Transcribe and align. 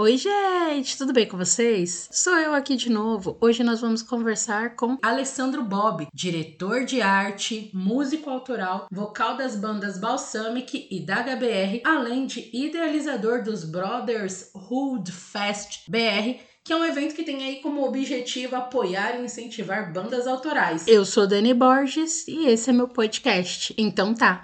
Oi, 0.00 0.16
gente, 0.16 0.96
tudo 0.96 1.12
bem 1.12 1.26
com 1.26 1.36
vocês? 1.36 2.08
Sou 2.12 2.36
eu 2.36 2.54
aqui 2.54 2.76
de 2.76 2.88
novo. 2.88 3.36
Hoje 3.40 3.64
nós 3.64 3.80
vamos 3.80 4.00
conversar 4.00 4.76
com 4.76 4.96
Alessandro 5.02 5.64
Bob, 5.64 6.06
diretor 6.14 6.84
de 6.84 7.02
arte, 7.02 7.68
músico 7.74 8.30
autoral, 8.30 8.86
vocal 8.92 9.36
das 9.36 9.56
bandas 9.56 9.98
Balsamic 9.98 10.86
e 10.88 11.04
da 11.04 11.16
HBR, 11.16 11.82
além 11.84 12.26
de 12.26 12.48
idealizador 12.56 13.42
dos 13.42 13.64
Brothers 13.64 14.52
Hood 14.54 15.10
Fest 15.10 15.88
BR 15.88 16.46
que 16.64 16.72
é 16.74 16.76
um 16.76 16.84
evento 16.84 17.14
que 17.14 17.24
tem 17.24 17.42
aí 17.44 17.62
como 17.62 17.82
objetivo 17.82 18.54
apoiar 18.54 19.18
e 19.18 19.24
incentivar 19.24 19.90
bandas 19.90 20.26
autorais. 20.26 20.86
Eu 20.86 21.02
sou 21.02 21.26
Dani 21.26 21.54
Borges 21.54 22.28
e 22.28 22.46
esse 22.46 22.68
é 22.68 22.74
meu 22.74 22.86
podcast. 22.86 23.74
Então 23.78 24.12
tá. 24.12 24.42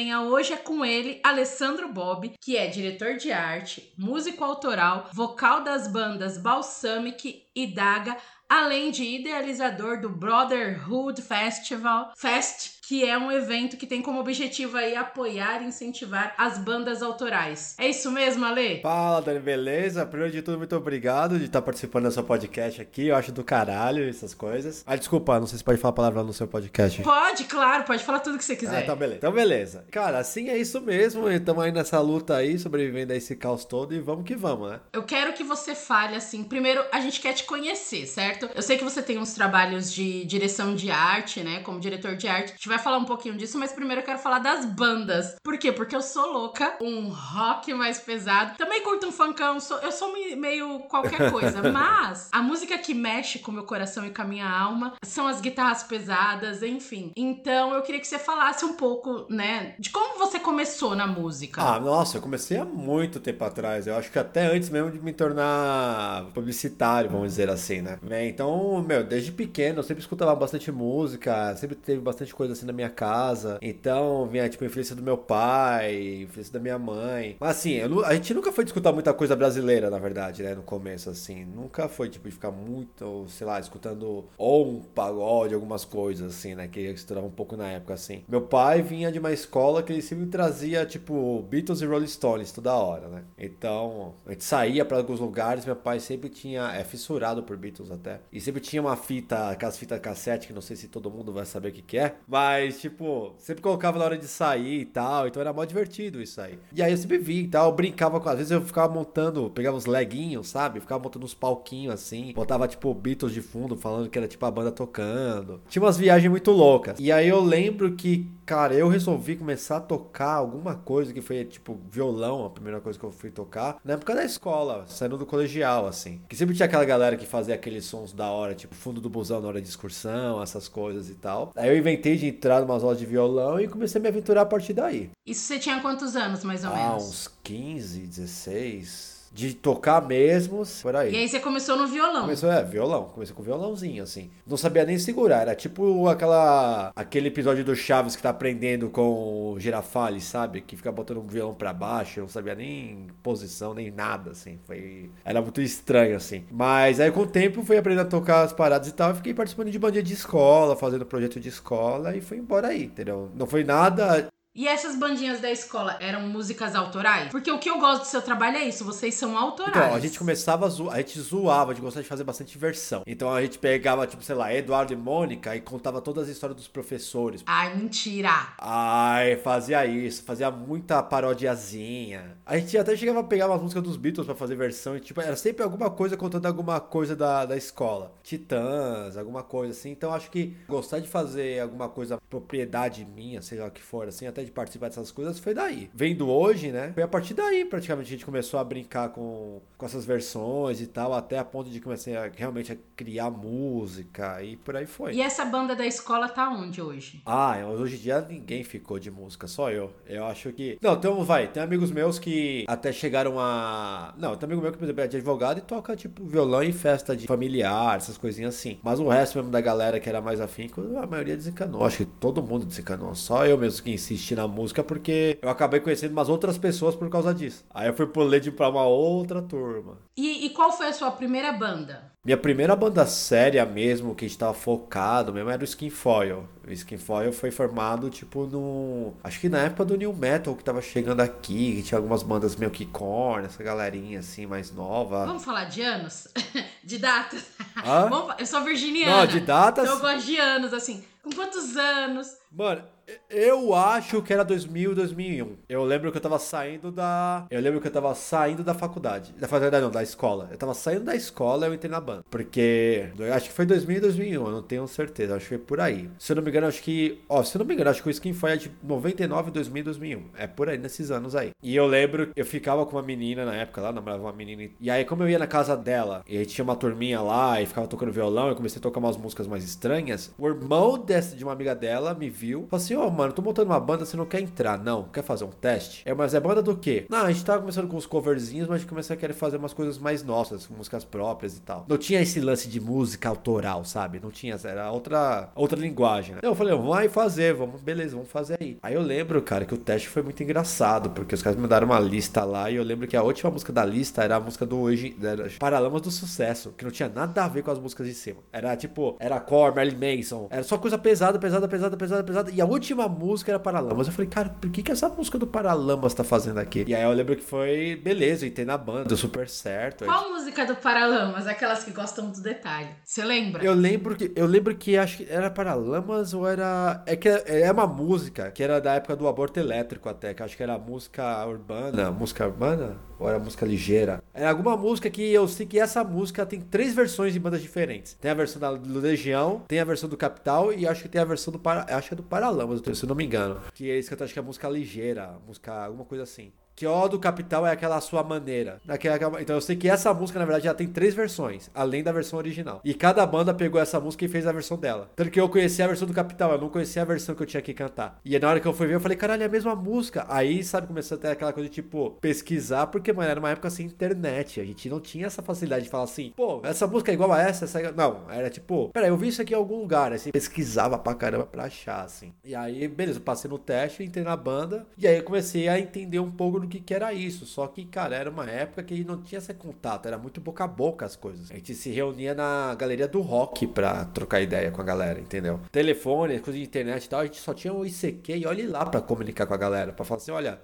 Resenha 0.00 0.22
hoje 0.22 0.54
é 0.54 0.56
com 0.56 0.82
ele, 0.82 1.20
Alessandro 1.22 1.92
Bob, 1.92 2.32
que 2.40 2.56
é 2.56 2.66
diretor 2.66 3.16
de 3.16 3.30
arte, 3.30 3.92
músico 3.98 4.42
autoral, 4.42 5.10
vocal 5.12 5.62
das 5.62 5.86
bandas 5.86 6.38
Balsamic 6.38 7.44
e 7.54 7.66
Daga, 7.66 8.16
além 8.48 8.90
de 8.90 9.04
idealizador 9.04 10.00
do 10.00 10.08
Brotherhood 10.08 11.22
Festival 11.22 12.12
Fest, 12.16 12.80
que 12.90 13.08
é 13.08 13.16
um 13.16 13.30
evento 13.30 13.76
que 13.76 13.86
tem 13.86 14.02
como 14.02 14.18
objetivo 14.18 14.76
aí 14.76 14.96
apoiar 14.96 15.62
e 15.62 15.66
incentivar 15.66 16.34
as 16.36 16.58
bandas 16.58 17.00
autorais. 17.00 17.76
É 17.78 17.88
isso 17.88 18.10
mesmo, 18.10 18.44
Ale? 18.44 18.80
Fala, 18.80 19.22
Dani, 19.22 19.38
beleza? 19.38 20.04
Primeiro 20.04 20.32
de 20.32 20.42
tudo, 20.42 20.58
muito 20.58 20.74
obrigado 20.74 21.38
de 21.38 21.44
estar 21.44 21.62
participando 21.62 22.06
do 22.06 22.10
seu 22.10 22.24
podcast 22.24 22.82
aqui. 22.82 23.06
Eu 23.06 23.14
acho 23.14 23.30
do 23.30 23.44
caralho 23.44 24.08
essas 24.08 24.34
coisas. 24.34 24.82
Ah, 24.84 24.96
desculpa, 24.96 25.38
não 25.38 25.46
sei 25.46 25.58
se 25.58 25.62
pode 25.62 25.78
falar 25.78 25.92
palavra 25.92 26.24
no 26.24 26.32
seu 26.32 26.48
podcast. 26.48 27.00
Pode, 27.00 27.44
claro, 27.44 27.84
pode 27.84 28.02
falar 28.02 28.18
tudo 28.18 28.36
que 28.36 28.44
você 28.44 28.56
quiser. 28.56 28.82
Ah, 28.82 28.86
tá 28.86 28.96
beleza. 28.96 29.18
Então, 29.18 29.30
beleza. 29.30 29.84
Cara, 29.92 30.18
assim 30.18 30.48
é 30.48 30.58
isso 30.58 30.80
mesmo. 30.80 31.30
Estamos 31.30 31.62
aí 31.62 31.70
nessa 31.70 32.00
luta 32.00 32.34
aí, 32.34 32.58
sobrevivendo 32.58 33.12
a 33.12 33.16
esse 33.16 33.36
caos 33.36 33.64
todo 33.64 33.94
e 33.94 34.00
vamos 34.00 34.24
que 34.24 34.34
vamos, 34.34 34.68
né? 34.68 34.80
Eu 34.92 35.04
quero 35.04 35.32
que 35.32 35.44
você 35.44 35.76
fale 35.76 36.16
assim. 36.16 36.42
Primeiro, 36.42 36.84
a 36.90 36.98
gente 36.98 37.20
quer 37.20 37.34
te 37.34 37.39
conhecer, 37.44 38.06
certo? 38.06 38.48
Eu 38.54 38.62
sei 38.62 38.78
que 38.78 38.84
você 38.84 39.02
tem 39.02 39.18
uns 39.18 39.32
trabalhos 39.32 39.92
de 39.92 40.24
direção 40.24 40.74
de 40.74 40.90
arte, 40.90 41.42
né? 41.42 41.60
Como 41.60 41.80
diretor 41.80 42.16
de 42.16 42.28
arte. 42.28 42.52
A 42.52 42.54
gente 42.54 42.68
vai 42.68 42.78
falar 42.78 42.98
um 42.98 43.04
pouquinho 43.04 43.36
disso, 43.36 43.58
mas 43.58 43.72
primeiro 43.72 44.00
eu 44.00 44.04
quero 44.04 44.18
falar 44.18 44.38
das 44.38 44.64
bandas. 44.64 45.36
Por 45.42 45.58
quê? 45.58 45.72
Porque 45.72 45.94
eu 45.94 46.02
sou 46.02 46.32
louca, 46.32 46.76
um 46.80 47.08
rock 47.08 47.72
mais 47.74 47.98
pesado. 47.98 48.56
Também 48.56 48.82
curto 48.82 49.06
um 49.06 49.12
funkão, 49.12 49.60
sou, 49.60 49.78
eu 49.78 49.92
sou 49.92 50.12
meio 50.12 50.80
qualquer 50.80 51.30
coisa. 51.30 51.60
mas 51.70 52.28
a 52.32 52.42
música 52.42 52.76
que 52.78 52.94
mexe 52.94 53.38
com 53.38 53.50
o 53.50 53.54
meu 53.54 53.64
coração 53.64 54.06
e 54.06 54.10
com 54.10 54.22
a 54.22 54.24
minha 54.24 54.48
alma 54.48 54.94
são 55.02 55.26
as 55.26 55.40
guitarras 55.40 55.82
pesadas, 55.82 56.62
enfim. 56.62 57.12
Então 57.16 57.74
eu 57.74 57.82
queria 57.82 58.00
que 58.00 58.06
você 58.06 58.18
falasse 58.18 58.64
um 58.64 58.74
pouco, 58.74 59.26
né, 59.28 59.74
de 59.78 59.90
como 59.90 60.18
você 60.18 60.38
começou 60.38 60.94
na 60.94 61.06
música. 61.06 61.62
Ah, 61.62 61.80
nossa, 61.80 62.18
eu 62.18 62.22
comecei 62.22 62.58
há 62.58 62.64
muito 62.64 63.20
tempo 63.20 63.44
atrás. 63.44 63.86
Eu 63.86 63.96
acho 63.96 64.10
que 64.10 64.18
até 64.18 64.46
antes 64.46 64.68
mesmo 64.68 64.90
de 64.90 64.98
me 65.00 65.12
tornar 65.12 66.26
publicitário, 66.34 67.10
vamos 67.10 67.29
dizer 67.30 67.48
assim, 67.48 67.80
né? 67.80 67.98
Então, 68.26 68.82
meu, 68.82 69.02
desde 69.04 69.32
pequeno 69.32 69.78
eu 69.78 69.82
sempre 69.82 70.02
escutava 70.02 70.34
bastante 70.34 70.70
música, 70.70 71.54
sempre 71.56 71.76
teve 71.76 72.00
bastante 72.00 72.34
coisa 72.34 72.52
assim 72.52 72.66
na 72.66 72.72
minha 72.72 72.90
casa. 72.90 73.58
Então, 73.62 74.26
vinha, 74.26 74.48
tipo, 74.48 74.64
influência 74.64 74.94
do 74.94 75.02
meu 75.02 75.16
pai, 75.16 76.22
influência 76.22 76.52
da 76.52 76.60
minha 76.60 76.78
mãe. 76.78 77.36
Mas, 77.40 77.58
assim, 77.58 77.72
eu, 77.72 78.04
a 78.04 78.14
gente 78.14 78.34
nunca 78.34 78.52
foi 78.52 78.64
escutar 78.64 78.92
muita 78.92 79.14
coisa 79.14 79.34
brasileira, 79.34 79.90
na 79.90 79.98
verdade, 79.98 80.42
né? 80.42 80.54
No 80.54 80.62
começo, 80.62 81.08
assim. 81.10 81.44
Nunca 81.44 81.88
foi, 81.88 82.08
tipo, 82.08 82.28
de 82.28 82.34
ficar 82.34 82.50
muito, 82.50 83.26
sei 83.28 83.46
lá, 83.46 83.58
escutando 83.58 84.24
ou 84.36 84.68
um 84.68 84.80
pagode, 84.80 85.54
algumas 85.54 85.84
coisas, 85.84 86.36
assim, 86.36 86.54
né? 86.54 86.68
Que 86.68 86.80
eu 86.80 86.92
estudava 86.92 87.26
um 87.26 87.30
pouco 87.30 87.56
na 87.56 87.68
época, 87.68 87.94
assim. 87.94 88.24
Meu 88.28 88.42
pai 88.42 88.82
vinha 88.82 89.10
de 89.10 89.18
uma 89.18 89.32
escola 89.32 89.82
que 89.82 89.92
ele 89.92 90.02
sempre 90.02 90.26
trazia, 90.26 90.84
tipo, 90.84 91.42
Beatles 91.48 91.80
e 91.80 91.86
Rolling 91.86 92.06
Stones 92.06 92.52
toda 92.52 92.74
hora, 92.74 93.08
né? 93.08 93.22
Então, 93.38 94.14
a 94.26 94.32
gente 94.32 94.44
saía 94.44 94.84
para 94.84 94.98
alguns 94.98 95.20
lugares, 95.20 95.64
meu 95.64 95.76
pai 95.76 96.00
sempre 96.00 96.28
tinha, 96.28 96.72
é 96.72 96.84
fissurado 97.20 97.42
por 97.42 97.56
Beatles 97.56 97.90
até. 97.90 98.20
E 98.32 98.40
sempre 98.40 98.60
tinha 98.60 98.80
uma 98.80 98.96
fita, 98.96 99.50
aquelas 99.50 99.76
fitas 99.76 100.00
cassete, 100.00 100.46
que 100.46 100.52
não 100.52 100.62
sei 100.62 100.76
se 100.76 100.88
todo 100.88 101.10
mundo 101.10 101.32
vai 101.32 101.44
saber 101.44 101.68
o 101.68 101.72
que, 101.72 101.82
que 101.82 101.98
é. 101.98 102.16
Mas, 102.26 102.80
tipo, 102.80 103.34
sempre 103.38 103.62
colocava 103.62 103.98
na 103.98 104.04
hora 104.06 104.18
de 104.18 104.26
sair 104.26 104.80
e 104.80 104.84
tal, 104.86 105.28
então 105.28 105.40
era 105.40 105.52
mó 105.52 105.64
divertido 105.64 106.22
isso 106.22 106.40
aí. 106.40 106.58
E 106.74 106.82
aí 106.82 106.90
eu 106.90 106.96
sempre 106.96 107.18
vi 107.18 107.42
e 107.42 107.48
tal, 107.48 107.70
eu 107.70 107.76
brincava 107.76 108.18
com, 108.18 108.28
às 108.28 108.36
vezes 108.36 108.50
eu 108.50 108.62
ficava 108.62 108.92
montando, 108.92 109.50
pegava 109.50 109.76
uns 109.76 109.86
leguinhos, 109.86 110.48
sabe? 110.48 110.80
Ficava 110.80 111.02
montando 111.02 111.26
uns 111.26 111.34
palquinhos 111.34 111.94
assim, 111.94 112.32
botava 112.32 112.66
tipo 112.66 112.92
Beatles 112.94 113.32
de 113.32 113.42
fundo, 113.42 113.76
falando 113.76 114.08
que 114.08 114.18
era 114.18 114.26
tipo 114.26 114.44
a 114.46 114.50
banda 114.50 114.72
tocando. 114.72 115.60
Tinha 115.68 115.82
umas 115.82 115.98
viagens 115.98 116.30
muito 116.30 116.50
loucas. 116.50 116.98
E 116.98 117.12
aí 117.12 117.28
eu 117.28 117.40
lembro 117.40 117.92
que, 117.92 118.30
cara, 118.46 118.74
eu 118.74 118.88
resolvi 118.88 119.36
começar 119.36 119.76
a 119.76 119.80
tocar 119.80 120.34
alguma 120.34 120.74
coisa 120.74 121.12
que 121.12 121.20
foi 121.20 121.44
tipo 121.44 121.78
violão, 121.90 122.46
a 122.46 122.50
primeira 122.50 122.80
coisa 122.80 122.98
que 122.98 123.04
eu 123.04 123.10
fui 123.10 123.30
tocar, 123.30 123.78
na 123.84 123.94
época 123.94 124.14
da 124.14 124.24
escola, 124.24 124.84
saindo 124.86 125.18
do 125.18 125.26
colegial, 125.26 125.86
assim. 125.86 126.20
Que 126.28 126.36
sempre 126.36 126.54
tinha 126.54 126.66
aquela 126.66 126.84
galera 126.84 127.09
que 127.16 127.26
fazia 127.26 127.54
aqueles 127.54 127.84
sons 127.84 128.12
da 128.12 128.30
hora, 128.30 128.54
tipo 128.54 128.74
fundo 128.74 129.00
do 129.00 129.08
busão 129.08 129.40
na 129.40 129.48
hora 129.48 129.60
de 129.60 129.68
excursão, 129.68 130.42
essas 130.42 130.68
coisas 130.68 131.08
e 131.08 131.14
tal. 131.14 131.52
Aí 131.56 131.68
eu 131.68 131.76
inventei 131.76 132.16
de 132.16 132.26
entrar 132.26 132.60
numa 132.60 132.76
umas 132.76 132.98
de 132.98 133.06
violão 133.06 133.60
e 133.60 133.68
comecei 133.68 133.98
a 133.98 134.02
me 134.02 134.08
aventurar 134.08 134.42
a 134.42 134.46
partir 134.46 134.72
daí. 134.72 135.10
Isso 135.26 135.42
você 135.42 135.58
tinha 135.58 135.80
quantos 135.80 136.16
anos, 136.16 136.44
mais 136.44 136.64
ou 136.64 136.70
ah, 136.70 136.74
menos? 136.74 136.92
Ah, 136.92 136.96
uns 136.96 137.28
15, 137.42 138.00
16 138.00 139.19
de 139.32 139.54
tocar 139.54 140.06
mesmo, 140.06 140.62
por 140.82 140.96
aí. 140.96 141.12
E 141.12 141.16
aí 141.16 141.28
você 141.28 141.38
começou 141.38 141.76
no 141.76 141.86
violão? 141.86 142.22
Começou, 142.22 142.50
é, 142.50 142.64
violão. 142.64 143.04
Comecei 143.04 143.34
com 143.34 143.42
violãozinho, 143.42 144.02
assim. 144.02 144.30
Não 144.46 144.56
sabia 144.56 144.84
nem 144.84 144.98
segurar. 144.98 145.42
Era 145.42 145.54
tipo 145.54 146.08
aquela 146.08 146.92
aquele 146.96 147.28
episódio 147.28 147.64
do 147.64 147.76
Chaves 147.76 148.16
que 148.16 148.22
tá 148.22 148.30
aprendendo 148.30 148.90
com 148.90 149.52
o 149.52 149.60
Girafales, 149.60 150.24
sabe? 150.24 150.60
Que 150.60 150.76
fica 150.76 150.90
botando 150.90 151.18
um 151.18 151.26
violão 151.26 151.54
pra 151.54 151.72
baixo. 151.72 152.20
Eu 152.20 152.22
não 152.22 152.28
sabia 152.28 152.54
nem 152.54 153.06
posição, 153.22 153.72
nem 153.72 153.90
nada, 153.90 154.32
assim. 154.32 154.58
Foi... 154.64 155.10
Era 155.24 155.40
muito 155.40 155.60
estranho, 155.60 156.16
assim. 156.16 156.44
Mas 156.50 156.98
aí 156.98 157.12
com 157.12 157.20
o 157.20 157.26
tempo 157.26 157.62
fui 157.62 157.76
aprendendo 157.76 158.06
a 158.06 158.10
tocar 158.10 158.42
as 158.42 158.52
paradas 158.52 158.88
e 158.88 158.92
tal. 158.92 159.12
E 159.12 159.14
fiquei 159.14 159.32
participando 159.32 159.70
de 159.70 159.78
bandinha 159.78 160.02
de 160.02 160.12
escola, 160.12 160.74
fazendo 160.74 161.06
projeto 161.06 161.38
de 161.38 161.48
escola 161.48 162.16
e 162.16 162.20
fui 162.20 162.38
embora 162.38 162.68
aí, 162.68 162.84
entendeu? 162.84 163.30
Não 163.34 163.46
foi 163.46 163.62
nada 163.62 164.28
e 164.54 164.66
essas 164.66 164.96
bandinhas 164.96 165.40
da 165.40 165.50
escola 165.50 165.96
eram 166.00 166.22
músicas 166.22 166.74
autorais? 166.74 167.30
Porque 167.30 167.50
o 167.50 167.58
que 167.58 167.70
eu 167.70 167.78
gosto 167.78 168.02
do 168.02 168.06
seu 168.06 168.22
trabalho 168.22 168.56
é 168.56 168.64
isso, 168.64 168.84
vocês 168.84 169.14
são 169.14 169.36
autorais. 169.36 169.76
Então, 169.76 169.94
a 169.94 170.00
gente 170.00 170.18
começava 170.18 170.66
a 170.66 170.68
zoar, 170.68 170.94
a 170.94 170.98
gente 170.98 171.20
zoava, 171.20 171.72
gente 171.72 171.82
gostava 171.82 172.02
de 172.02 172.08
fazer 172.08 172.24
bastante 172.24 172.58
versão. 172.58 173.02
Então 173.06 173.32
a 173.32 173.40
gente 173.42 173.58
pegava, 173.58 174.06
tipo, 174.06 174.22
sei 174.22 174.34
lá, 174.34 174.52
Eduardo 174.54 174.92
e 174.92 174.96
Mônica 174.96 175.54
e 175.56 175.60
contava 175.60 176.00
todas 176.00 176.24
as 176.24 176.30
histórias 176.30 176.56
dos 176.56 176.68
professores. 176.68 177.42
Ai, 177.46 177.74
mentira! 177.76 178.54
Ai, 178.58 179.36
fazia 179.36 179.86
isso, 179.86 180.22
fazia 180.22 180.50
muita 180.50 181.02
parodiazinha. 181.02 182.36
A 182.44 182.58
gente 182.58 182.76
até 182.76 182.96
chegava 182.96 183.20
a 183.20 183.24
pegar 183.24 183.46
umas 183.46 183.62
músicas 183.62 183.82
dos 183.82 183.96
Beatles 183.96 184.26
para 184.26 184.34
fazer 184.34 184.56
versão 184.56 184.96
e, 184.96 185.00
tipo, 185.00 185.20
era 185.20 185.36
sempre 185.36 185.62
alguma 185.62 185.90
coisa 185.90 186.16
contando 186.16 186.46
alguma 186.46 186.80
coisa 186.80 187.16
da, 187.16 187.46
da 187.46 187.56
escola. 187.56 188.12
Titãs, 188.22 189.16
alguma 189.16 189.42
coisa 189.42 189.72
assim. 189.72 189.90
Então 189.90 190.12
acho 190.12 190.30
que 190.30 190.56
gostar 190.68 191.00
de 191.00 191.08
fazer 191.08 191.60
alguma 191.60 191.88
coisa, 191.88 192.18
propriedade 192.28 193.04
minha, 193.04 193.40
sei 193.42 193.58
lá 193.58 193.66
o 193.66 193.70
que 193.70 193.82
for, 193.82 194.08
assim, 194.08 194.26
até 194.26 194.39
de 194.44 194.50
participar 194.50 194.88
dessas 194.88 195.10
coisas 195.10 195.38
foi 195.38 195.54
daí. 195.54 195.90
Vendo 195.94 196.28
hoje, 196.28 196.70
né? 196.70 196.92
Foi 196.92 197.02
a 197.02 197.08
partir 197.08 197.34
daí, 197.34 197.64
praticamente, 197.64 198.08
a 198.08 198.10
gente 198.10 198.24
começou 198.24 198.58
a 198.60 198.64
brincar 198.64 199.10
com, 199.10 199.60
com 199.76 199.86
essas 199.86 200.04
versões 200.04 200.80
e 200.80 200.86
tal, 200.86 201.12
até 201.12 201.38
a 201.38 201.44
ponto 201.44 201.70
de 201.70 201.80
começar 201.80 202.10
a, 202.10 202.30
realmente 202.34 202.72
a 202.72 202.76
criar 202.96 203.30
música 203.30 204.42
e 204.42 204.56
por 204.56 204.76
aí 204.76 204.86
foi. 204.86 205.14
E 205.14 205.22
essa 205.22 205.44
banda 205.44 205.74
da 205.74 205.86
escola 205.86 206.28
tá 206.28 206.50
onde 206.50 206.80
hoje? 206.80 207.22
Ah, 207.24 207.56
hoje 207.66 207.96
em 207.96 207.98
dia 207.98 208.20
ninguém 208.20 208.62
ficou 208.62 208.98
de 208.98 209.10
música, 209.10 209.46
só 209.46 209.70
eu. 209.70 209.92
Eu 210.06 210.24
acho 210.26 210.52
que. 210.52 210.78
Não, 210.82 210.94
então 210.94 211.24
vai, 211.24 211.48
tem 211.48 211.62
amigos 211.62 211.90
meus 211.90 212.18
que 212.18 212.64
até 212.68 212.92
chegaram 212.92 213.38
a. 213.38 214.14
Não, 214.18 214.36
tem 214.36 214.46
amigo 214.46 214.62
meu 214.62 214.72
que, 214.72 214.78
por 214.78 214.84
exemplo, 214.84 215.02
é 215.02 215.08
de 215.08 215.16
advogado 215.16 215.58
e 215.58 215.60
toca, 215.60 215.96
tipo, 215.96 216.24
violão 216.24 216.62
em 216.62 216.72
festa 216.72 217.16
de 217.16 217.26
familiar, 217.26 217.96
essas 217.96 218.18
coisinhas 218.18 218.54
assim. 218.54 218.78
Mas 218.82 218.98
o 218.98 219.08
resto 219.08 219.38
mesmo 219.38 219.50
da 219.50 219.60
galera 219.60 220.00
que 220.00 220.08
era 220.08 220.20
mais 220.20 220.40
afim, 220.40 220.70
a 221.00 221.06
maioria 221.06 221.36
desencanou. 221.36 221.84
Acho 221.84 221.98
que 221.98 222.04
todo 222.04 222.42
mundo 222.42 222.66
desencanou. 222.66 223.14
Só 223.14 223.46
eu 223.46 223.56
mesmo 223.56 223.82
que 223.82 223.92
insisti 223.92 224.29
na 224.34 224.46
música 224.48 224.82
porque 224.82 225.38
eu 225.40 225.48
acabei 225.48 225.80
conhecendo 225.80 226.12
umas 226.12 226.28
outras 226.28 226.58
pessoas 226.58 226.94
por 226.94 227.08
causa 227.08 227.34
disso. 227.34 227.64
Aí 227.72 227.88
eu 227.88 227.94
fui 227.94 228.06
pro 228.06 228.22
LED 228.22 228.50
pra 228.52 228.68
uma 228.68 228.84
outra 228.84 229.42
turma. 229.42 229.98
E, 230.16 230.46
e 230.46 230.50
qual 230.50 230.72
foi 230.72 230.88
a 230.88 230.92
sua 230.92 231.10
primeira 231.10 231.52
banda? 231.52 232.10
Minha 232.22 232.36
primeira 232.36 232.76
banda 232.76 233.06
séria 233.06 233.64
mesmo, 233.64 234.14
que 234.14 234.26
estava 234.26 234.52
focado 234.52 235.32
mesmo, 235.32 235.48
era 235.48 235.62
o 235.62 235.64
Skin 235.64 235.88
Foil. 235.88 236.46
O 236.68 236.70
Skin 236.70 236.98
Foil 236.98 237.32
foi 237.32 237.50
formado, 237.50 238.10
tipo, 238.10 238.44
no. 238.44 239.14
Acho 239.24 239.40
que 239.40 239.48
na 239.48 239.60
época 239.60 239.86
do 239.86 239.96
New 239.96 240.12
Metal 240.12 240.54
que 240.54 240.62
tava 240.62 240.82
chegando 240.82 241.20
aqui, 241.20 241.76
que 241.76 241.82
tinha 241.82 241.96
algumas 241.96 242.22
bandas 242.22 242.56
meio 242.56 242.70
que 242.70 242.84
corn, 242.84 243.46
essa 243.46 243.62
galerinha 243.62 244.18
assim, 244.18 244.44
mais 244.44 244.70
nova. 244.70 245.24
Vamos 245.24 245.42
falar 245.42 245.64
de 245.64 245.80
anos? 245.80 246.28
de 246.84 246.98
datas? 246.98 247.42
Vamos... 247.82 248.34
Eu 248.38 248.44
sou 248.44 248.62
virginiana. 248.64 249.16
Não, 249.16 249.26
de 249.26 249.40
datas. 249.40 249.84
Então 249.84 249.96
eu 249.96 250.02
gosto 250.02 250.26
de 250.26 250.36
anos, 250.36 250.74
assim. 250.74 251.02
Com 251.22 251.30
quantos 251.30 251.74
anos? 251.74 252.36
Mano, 252.52 252.82
Eu 253.28 253.74
acho 253.74 254.22
que 254.22 254.32
era 254.32 254.44
2000, 254.44 254.94
2001. 254.94 255.56
Eu 255.68 255.84
lembro 255.84 256.10
que 256.10 256.18
eu 256.18 256.22
tava 256.22 256.38
saindo 256.38 256.90
da. 256.90 257.46
Eu 257.50 257.60
lembro 257.60 257.80
que 257.80 257.88
eu 257.88 257.92
tava 257.92 258.14
saindo 258.14 258.62
da 258.62 258.74
faculdade. 258.74 259.32
Da 259.38 259.48
faculdade, 259.48 259.82
não, 259.82 259.90
da 259.90 260.02
escola. 260.02 260.48
Eu 260.50 260.58
tava 260.58 260.74
saindo 260.74 261.04
da 261.04 261.14
escola 261.14 261.66
eu 261.66 261.74
entrei 261.74 261.90
na 261.90 262.00
banda. 262.00 262.24
Porque. 262.30 263.10
Eu 263.18 263.32
acho 263.32 263.48
que 263.48 263.54
foi 263.54 263.66
2000, 263.66 264.00
2001. 264.00 264.46
Eu 264.46 264.52
não 264.52 264.62
tenho 264.62 264.86
certeza. 264.86 265.36
Acho 265.36 265.44
que 265.44 265.48
foi 265.56 265.58
por 265.58 265.80
aí. 265.80 266.10
Se 266.18 266.32
eu 266.32 266.36
não 266.36 266.42
me 266.42 266.50
engano, 266.50 266.66
acho 266.66 266.82
que. 266.82 267.20
Ó, 267.28 267.42
se 267.42 267.56
eu 267.56 267.60
não 267.60 267.66
me 267.66 267.74
engano, 267.74 267.90
acho 267.90 268.02
que 268.02 268.08
o 268.08 268.10
skin 268.10 268.32
foi 268.32 268.56
de 268.56 268.70
99, 268.82 269.50
2000, 269.50 269.84
2001. 269.84 270.24
É 270.36 270.46
por 270.46 270.68
aí, 270.68 270.78
nesses 270.78 271.10
anos 271.10 271.34
aí. 271.34 271.50
E 271.62 271.76
eu 271.76 271.86
lembro, 271.86 272.30
eu 272.34 272.44
ficava 272.44 272.84
com 272.86 272.96
uma 272.96 273.02
menina 273.02 273.44
na 273.44 273.54
época 273.54 273.80
lá, 273.80 273.92
namorava 273.92 274.22
uma 274.22 274.32
menina. 274.32 274.70
E 274.80 274.90
aí, 274.90 275.04
como 275.04 275.22
eu 275.22 275.28
ia 275.28 275.38
na 275.38 275.46
casa 275.46 275.76
dela, 275.76 276.24
e 276.26 276.44
tinha 276.44 276.64
uma 276.64 276.76
turminha 276.76 277.20
lá 277.20 277.60
e 277.60 277.66
ficava 277.66 277.86
tocando 277.86 278.12
violão, 278.12 278.48
eu 278.48 278.56
comecei 278.56 278.78
a 278.78 278.82
tocar 278.82 278.98
umas 278.98 279.16
músicas 279.16 279.46
mais 279.46 279.64
estranhas. 279.64 280.34
O 280.38 280.46
irmão 280.46 280.98
desse, 280.98 281.36
de 281.36 281.44
uma 281.44 281.52
amiga 281.52 281.74
dela 281.74 282.14
me 282.14 282.28
viu. 282.28 282.66
Falou 282.68 282.82
assim: 282.82 282.94
Ó, 283.00 283.06
oh, 283.06 283.10
mano, 283.10 283.32
tô 283.32 283.40
montando 283.40 283.70
uma 283.70 283.80
banda, 283.80 284.04
você 284.04 284.14
não 284.14 284.26
quer 284.26 284.42
entrar? 284.42 284.78
Não. 284.78 285.04
Quer 285.04 285.22
fazer 285.22 285.44
um 285.44 285.50
teste? 285.50 286.02
É, 286.04 286.12
mas 286.12 286.34
é 286.34 286.40
banda 286.40 286.60
do 286.60 286.76
quê? 286.76 287.06
Não, 287.08 287.24
a 287.24 287.32
gente 287.32 287.42
tava 287.42 287.60
começando 287.60 287.88
com 287.88 287.96
os 287.96 288.04
coverzinhos, 288.04 288.68
mas 288.68 288.76
a 288.76 288.78
gente 288.80 288.90
começou 288.90 289.14
a 289.14 289.16
querer 289.16 289.32
fazer 289.32 289.56
umas 289.56 289.72
coisas 289.72 289.96
mais 289.96 290.22
nossas, 290.22 290.68
músicas 290.68 291.02
próprias 291.02 291.56
e 291.56 291.62
tal. 291.62 291.86
Não 291.88 291.96
tinha 291.96 292.20
esse 292.20 292.38
lance 292.42 292.68
de 292.68 292.78
música 292.78 293.30
autoral, 293.30 293.86
sabe? 293.86 294.20
Não 294.22 294.30
tinha, 294.30 294.54
era 294.64 294.92
outra, 294.92 295.48
outra 295.54 295.80
linguagem, 295.80 296.34
né? 296.34 296.42
Eu 296.42 296.54
falei, 296.54 296.76
vamos 296.76 296.94
aí 296.94 297.08
fazer, 297.08 297.54
vamos, 297.54 297.80
beleza, 297.80 298.16
vamos 298.16 298.30
fazer 298.30 298.58
aí. 298.60 298.76
Aí 298.82 298.92
eu 298.92 299.00
lembro, 299.00 299.40
cara, 299.40 299.64
que 299.64 299.72
o 299.72 299.78
teste 299.78 300.06
foi 300.06 300.22
muito 300.22 300.42
engraçado, 300.42 301.08
porque 301.08 301.34
os 301.34 301.42
caras 301.42 301.56
me 301.56 301.62
mandaram 301.62 301.86
uma 301.86 301.98
lista 301.98 302.44
lá 302.44 302.70
e 302.70 302.76
eu 302.76 302.84
lembro 302.84 303.08
que 303.08 303.16
a 303.16 303.22
última 303.22 303.50
música 303.50 303.72
da 303.72 303.82
lista 303.82 304.22
era 304.22 304.36
a 304.36 304.40
música 304.40 304.66
do 304.66 304.78
hoje, 304.78 305.16
Paralamas 305.58 306.02
do 306.02 306.10
Sucesso, 306.10 306.74
que 306.76 306.84
não 306.84 306.90
tinha 306.90 307.08
nada 307.08 307.46
a 307.46 307.48
ver 307.48 307.62
com 307.62 307.70
as 307.70 307.78
músicas 307.78 308.06
de 308.06 308.12
cima. 308.12 308.40
Era 308.52 308.76
tipo, 308.76 309.16
era 309.18 309.40
Core, 309.40 309.74
Marilyn 309.74 310.18
Manson, 310.18 310.48
era 310.50 310.62
só 310.62 310.76
coisa 310.76 310.98
pesada, 310.98 311.38
pesada, 311.38 311.66
pesada, 311.66 311.96
pesada, 311.96 312.24
pesada. 312.24 312.50
E 312.50 312.60
a 312.60 312.66
última 312.66 312.89
música 312.94 313.52
era 313.52 313.58
Paralamas. 313.58 314.06
Eu 314.06 314.12
falei, 314.12 314.30
cara, 314.30 314.48
por 314.48 314.70
que, 314.70 314.82
que 314.82 314.92
essa 314.92 315.08
música 315.08 315.38
do 315.38 315.46
Paralamas 315.46 316.14
tá 316.14 316.24
fazendo 316.24 316.58
aqui? 316.58 316.84
E 316.86 316.94
aí 316.94 317.02
eu 317.02 317.12
lembro 317.12 317.36
que 317.36 317.42
foi, 317.42 318.00
beleza, 318.02 318.44
eu 318.44 318.48
entrei 318.48 318.66
na 318.66 318.78
banda, 318.78 319.04
deu 319.04 319.16
super 319.16 319.48
certo. 319.48 320.04
Qual 320.04 320.26
aí... 320.26 320.32
música 320.32 320.64
do 320.66 320.76
Paralamas? 320.76 321.46
Aquelas 321.46 321.84
que 321.84 321.90
gostam 321.90 322.30
do 322.30 322.40
detalhe. 322.40 322.88
Você 323.04 323.24
lembra? 323.24 323.64
Eu 323.64 323.74
lembro 323.74 324.16
que 324.16 324.32
eu 324.34 324.46
lembro 324.46 324.74
que 324.74 324.96
acho 324.96 325.18
que 325.18 325.26
era 325.30 325.50
Paralamas 325.50 326.34
ou 326.34 326.46
era. 326.46 327.02
É 327.06 327.16
que 327.16 327.28
é, 327.28 327.62
é 327.62 327.72
uma 327.72 327.86
música 327.86 328.50
que 328.50 328.62
era 328.62 328.80
da 328.80 328.94
época 328.94 329.16
do 329.16 329.26
aborto 329.28 329.58
elétrico 329.58 330.08
até, 330.08 330.34
que 330.34 330.42
acho 330.42 330.56
que 330.56 330.62
era 330.62 330.78
música 330.78 331.44
urbana. 331.46 332.10
Música 332.10 332.46
urbana? 332.46 332.96
Ou 333.18 333.28
era 333.28 333.38
música 333.38 333.66
ligeira? 333.66 334.22
Era 334.32 334.48
alguma 334.48 334.76
música 334.76 335.10
que 335.10 335.22
eu 335.30 335.46
sei 335.46 335.66
que 335.66 335.78
essa 335.78 336.02
música 336.02 336.46
tem 336.46 336.60
três 336.60 336.94
versões 336.94 337.34
de 337.34 337.38
bandas 337.38 337.60
diferentes. 337.60 338.14
Tem 338.14 338.30
a 338.30 338.34
versão 338.34 338.58
da 338.58 338.70
Legião, 338.70 339.62
tem 339.68 339.78
a 339.78 339.84
versão 339.84 340.08
do 340.08 340.16
Capital 340.16 340.72
e 340.72 340.86
acho 340.86 341.02
que 341.02 341.08
tem 341.08 341.20
a 341.20 341.24
versão 341.24 341.52
do 341.52 341.58
Para, 341.58 341.86
acho 341.94 342.08
que 342.08 342.14
é 342.14 342.16
do 342.16 342.22
Paralamas, 342.22 342.79
se 342.94 343.04
eu 343.04 343.08
não 343.08 343.16
me 343.16 343.24
engano. 343.24 343.60
Que 343.74 343.86
eles 343.86 344.08
cantam 344.08 344.24
acho 344.24 344.32
que 344.32 344.38
é 344.38 344.42
música 344.42 344.68
ligeira, 344.68 345.38
música 345.46 345.84
alguma 345.84 346.04
coisa 346.04 346.24
assim. 346.24 346.52
Que 346.80 346.86
ó 346.86 347.06
do 347.06 347.18
Capital 347.18 347.66
é 347.66 347.72
aquela 347.72 348.00
sua 348.00 348.24
maneira. 348.24 348.80
Aquela, 348.88 349.42
então 349.42 349.54
eu 349.54 349.60
sei 349.60 349.76
que 349.76 349.86
essa 349.86 350.14
música, 350.14 350.38
na 350.38 350.46
verdade, 350.46 350.64
já 350.64 350.72
tem 350.72 350.86
três 350.86 351.12
versões, 351.12 351.68
além 351.74 352.02
da 352.02 352.10
versão 352.10 352.38
original. 352.38 352.80
E 352.82 352.94
cada 352.94 353.26
banda 353.26 353.52
pegou 353.52 353.78
essa 353.78 354.00
música 354.00 354.24
e 354.24 354.28
fez 354.28 354.46
a 354.46 354.52
versão 354.52 354.78
dela. 354.78 355.10
Tanto 355.14 355.30
que 355.30 355.38
eu 355.38 355.46
conheci 355.46 355.82
a 355.82 355.86
versão 355.86 356.08
do 356.08 356.14
Capital, 356.14 356.52
eu 356.52 356.58
não 356.58 356.70
conhecia 356.70 357.02
a 357.02 357.04
versão 357.04 357.34
que 357.34 357.42
eu 357.42 357.46
tinha 357.46 357.60
que 357.60 357.74
cantar. 357.74 358.18
E 358.24 358.38
na 358.38 358.48
hora 358.48 358.60
que 358.60 358.66
eu 358.66 358.72
fui 358.72 358.86
ver, 358.86 358.94
eu 358.94 359.00
falei, 359.00 359.14
caralho, 359.14 359.42
é 359.42 359.44
a 359.44 359.48
mesma 359.50 359.76
música. 359.76 360.24
Aí, 360.26 360.64
sabe, 360.64 360.86
começou 360.86 361.18
a 361.18 361.20
ter 361.20 361.28
aquela 361.28 361.52
coisa 361.52 361.68
de, 361.68 361.74
tipo, 361.74 362.12
pesquisar, 362.12 362.86
porque, 362.86 363.12
mano, 363.12 363.28
era 363.28 363.38
uma 363.38 363.50
época 363.50 363.68
sem 363.68 363.84
internet. 363.84 364.58
A 364.58 364.64
gente 364.64 364.88
não 364.88 365.00
tinha 365.00 365.26
essa 365.26 365.42
facilidade 365.42 365.84
de 365.84 365.90
falar 365.90 366.04
assim, 366.04 366.32
pô, 366.34 366.62
essa 366.64 366.86
música 366.86 367.12
é 367.12 367.14
igual 367.14 367.30
a 367.30 367.42
essa, 367.42 367.66
essa 367.66 367.78
é... 367.78 367.92
Não, 367.92 368.22
era 368.30 368.48
tipo, 368.48 368.88
pera, 368.88 369.06
eu 369.06 369.18
vi 369.18 369.28
isso 369.28 369.42
aqui 369.42 369.52
em 369.52 369.56
algum 369.56 369.80
lugar. 369.80 370.14
Assim, 370.14 370.30
pesquisava 370.30 370.98
pra 370.98 371.14
caramba 371.14 371.44
pra 371.44 371.64
achar, 371.64 372.06
assim. 372.06 372.32
E 372.42 372.54
aí, 372.54 372.88
beleza, 372.88 373.18
eu 373.18 373.22
passei 373.22 373.50
no 373.50 373.58
teste, 373.58 374.02
entrei 374.02 374.24
na 374.24 374.34
banda. 374.34 374.86
E 374.96 375.06
aí 375.06 375.18
eu 375.18 375.24
comecei 375.24 375.68
a 375.68 375.78
entender 375.78 376.20
um 376.20 376.30
pouco 376.30 376.58
do 376.58 376.69
que, 376.70 376.80
que 376.80 376.94
era 376.94 377.12
isso. 377.12 377.44
Só 377.44 377.66
que, 377.66 377.84
cara, 377.84 378.16
era 378.16 378.30
uma 378.30 378.48
época 378.48 378.82
que 378.82 379.04
não 379.04 379.20
tinha 379.20 379.38
esse 379.38 379.52
contato, 379.52 380.06
era 380.06 380.16
muito 380.16 380.40
boca 380.40 380.64
a 380.64 380.68
boca 380.68 381.04
as 381.04 381.16
coisas. 381.16 381.50
A 381.50 381.54
gente 381.54 381.74
se 381.74 381.90
reunia 381.90 382.34
na 382.34 382.74
galeria 382.74 383.08
do 383.08 383.20
rock 383.20 383.66
pra 383.66 384.04
trocar 384.06 384.40
ideia 384.40 384.70
com 384.70 384.80
a 384.80 384.84
galera, 384.84 385.20
entendeu? 385.20 385.60
Telefone, 385.70 386.40
coisa 386.40 386.58
de 386.58 386.64
internet 386.64 387.04
e 387.04 387.08
tal, 387.08 387.20
a 387.20 387.24
gente 387.24 387.40
só 387.40 387.52
tinha 387.52 387.72
o 387.72 387.84
ICQ 387.84 388.36
e 388.36 388.46
olhe 388.46 388.66
lá 388.66 388.86
pra 388.86 389.00
comunicar 389.00 389.46
com 389.46 389.54
a 389.54 389.58
galera, 389.58 389.92
pra 389.92 390.04
falar 390.04 390.18
assim, 390.18 390.30
olha, 390.30 390.60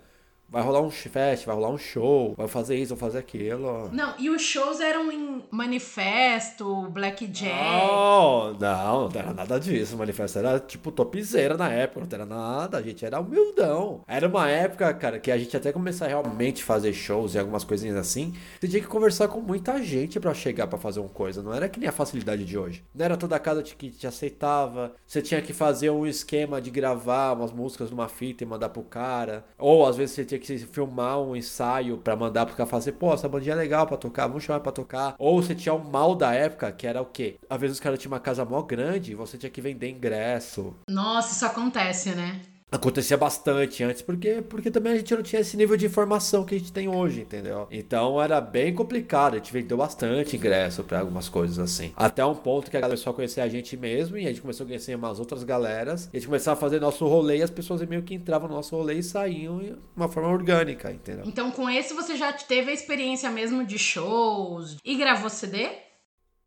Vai 0.48 0.62
rolar 0.62 0.80
um 0.80 0.90
fest, 0.90 1.44
vai 1.44 1.54
rolar 1.54 1.70
um 1.70 1.78
show, 1.78 2.34
vai 2.36 2.46
fazer 2.46 2.76
isso, 2.76 2.94
vai 2.94 3.08
fazer 3.08 3.18
aquilo. 3.18 3.90
Não, 3.92 4.14
e 4.18 4.30
os 4.30 4.42
shows 4.42 4.80
eram 4.80 5.10
em 5.10 5.42
manifesto, 5.50 6.88
blackjack. 6.90 7.52
Não, 7.52 8.52
não, 8.54 9.08
não 9.08 9.20
era 9.20 9.34
nada 9.34 9.58
disso. 9.58 9.96
O 9.96 9.98
manifesto 9.98 10.38
era 10.38 10.60
tipo 10.60 10.92
topzera 10.92 11.56
na 11.56 11.70
época, 11.70 12.00
não 12.00 12.08
era 12.12 12.26
nada, 12.26 12.78
a 12.78 12.82
gente 12.82 13.04
era 13.04 13.20
humildão. 13.20 14.02
Era 14.06 14.28
uma 14.28 14.48
época, 14.48 14.92
cara, 14.94 15.18
que 15.18 15.30
a 15.30 15.38
gente 15.38 15.56
até 15.56 15.72
começar 15.72 16.06
a 16.06 16.08
realmente 16.08 16.62
fazer 16.62 16.92
shows 16.92 17.34
e 17.34 17.38
algumas 17.38 17.64
coisinhas 17.64 17.96
assim. 17.96 18.32
Você 18.60 18.68
tinha 18.68 18.82
que 18.82 18.88
conversar 18.88 19.28
com 19.28 19.40
muita 19.40 19.82
gente 19.82 20.20
para 20.20 20.32
chegar 20.32 20.66
para 20.68 20.78
fazer 20.78 21.00
uma 21.00 21.08
coisa. 21.08 21.42
Não 21.42 21.52
era 21.52 21.68
que 21.68 21.80
nem 21.80 21.88
a 21.88 21.92
facilidade 21.92 22.44
de 22.44 22.56
hoje. 22.56 22.84
Não 22.94 23.04
era 23.04 23.16
toda 23.16 23.38
casa 23.38 23.62
que 23.62 23.90
te 23.90 24.06
aceitava. 24.06 24.94
Você 25.06 25.20
tinha 25.20 25.42
que 25.42 25.52
fazer 25.52 25.90
um 25.90 26.06
esquema 26.06 26.60
de 26.60 26.70
gravar 26.70 27.32
umas 27.32 27.52
músicas 27.52 27.90
numa 27.90 28.08
fita 28.08 28.44
e 28.44 28.46
mandar 28.46 28.68
pro 28.68 28.82
cara. 28.82 29.44
Ou 29.58 29.86
às 29.86 29.96
vezes 29.96 30.14
você 30.14 30.24
tinha 30.24 30.35
tinha 30.38 30.58
que 30.58 30.66
filmar 30.66 31.20
um 31.20 31.34
ensaio 31.36 31.98
para 31.98 32.16
mandar 32.16 32.46
pro 32.46 32.56
cara 32.56 32.68
fazer, 32.68 32.92
pô, 32.92 33.12
essa 33.12 33.28
bandinha 33.28 33.54
é 33.54 33.56
legal 33.56 33.86
para 33.86 33.96
tocar, 33.96 34.26
vamos 34.26 34.44
chamar 34.44 34.60
para 34.60 34.72
tocar. 34.72 35.14
Ou 35.18 35.42
você 35.42 35.54
tinha 35.54 35.74
um 35.74 35.84
mal 35.90 36.14
da 36.14 36.34
época, 36.34 36.70
que 36.72 36.86
era 36.86 37.00
o 37.00 37.06
quê? 37.06 37.36
Às 37.48 37.60
vezes 37.60 37.76
os 37.76 37.80
caras 37.80 37.98
tinham 37.98 38.12
uma 38.12 38.20
casa 38.20 38.44
mó 38.44 38.62
grande, 38.62 39.14
você 39.14 39.38
tinha 39.38 39.50
que 39.50 39.60
vender 39.60 39.90
ingresso. 39.90 40.74
Nossa, 40.88 41.32
isso 41.32 41.46
acontece, 41.46 42.14
né? 42.14 42.40
Acontecia 42.70 43.16
bastante 43.16 43.84
antes, 43.84 44.02
porque, 44.02 44.42
porque 44.42 44.72
também 44.72 44.94
a 44.94 44.96
gente 44.96 45.14
não 45.14 45.22
tinha 45.22 45.40
esse 45.40 45.56
nível 45.56 45.76
de 45.76 45.86
informação 45.86 46.44
que 46.44 46.56
a 46.56 46.58
gente 46.58 46.72
tem 46.72 46.88
hoje, 46.88 47.20
entendeu? 47.20 47.68
Então 47.70 48.20
era 48.20 48.40
bem 48.40 48.74
complicado, 48.74 49.34
a 49.34 49.36
gente 49.38 49.52
vendeu 49.52 49.76
bastante 49.76 50.36
ingresso 50.36 50.82
para 50.82 50.98
algumas 50.98 51.28
coisas 51.28 51.60
assim. 51.60 51.92
Até 51.94 52.24
um 52.24 52.34
ponto 52.34 52.68
que 52.68 52.76
a 52.76 52.80
galera 52.80 52.96
só 52.96 53.12
conhecia 53.12 53.44
a 53.44 53.48
gente 53.48 53.76
mesmo, 53.76 54.18
e 54.18 54.24
a 54.24 54.30
gente 54.30 54.40
começou 54.40 54.64
a 54.64 54.66
conhecer 54.66 54.96
umas 54.96 55.20
outras 55.20 55.44
galeras, 55.44 56.06
e 56.12 56.16
a 56.16 56.18
gente 56.18 56.26
começava 56.26 56.58
a 56.58 56.60
fazer 56.60 56.80
nosso 56.80 57.06
rolê, 57.06 57.38
e 57.38 57.42
as 57.42 57.50
pessoas 57.50 57.80
meio 57.86 58.02
que 58.02 58.14
entravam 58.14 58.48
no 58.48 58.56
nosso 58.56 58.74
rolê 58.74 58.94
e 58.94 59.02
saíam 59.02 59.60
de 59.60 59.76
uma 59.94 60.08
forma 60.08 60.28
orgânica, 60.28 60.90
entendeu? 60.90 61.24
Então 61.24 61.52
com 61.52 61.70
esse 61.70 61.94
você 61.94 62.16
já 62.16 62.32
teve 62.32 62.72
a 62.72 62.74
experiência 62.74 63.30
mesmo 63.30 63.64
de 63.64 63.78
shows 63.78 64.76
e 64.84 64.96
gravou 64.96 65.30
CD? 65.30 65.85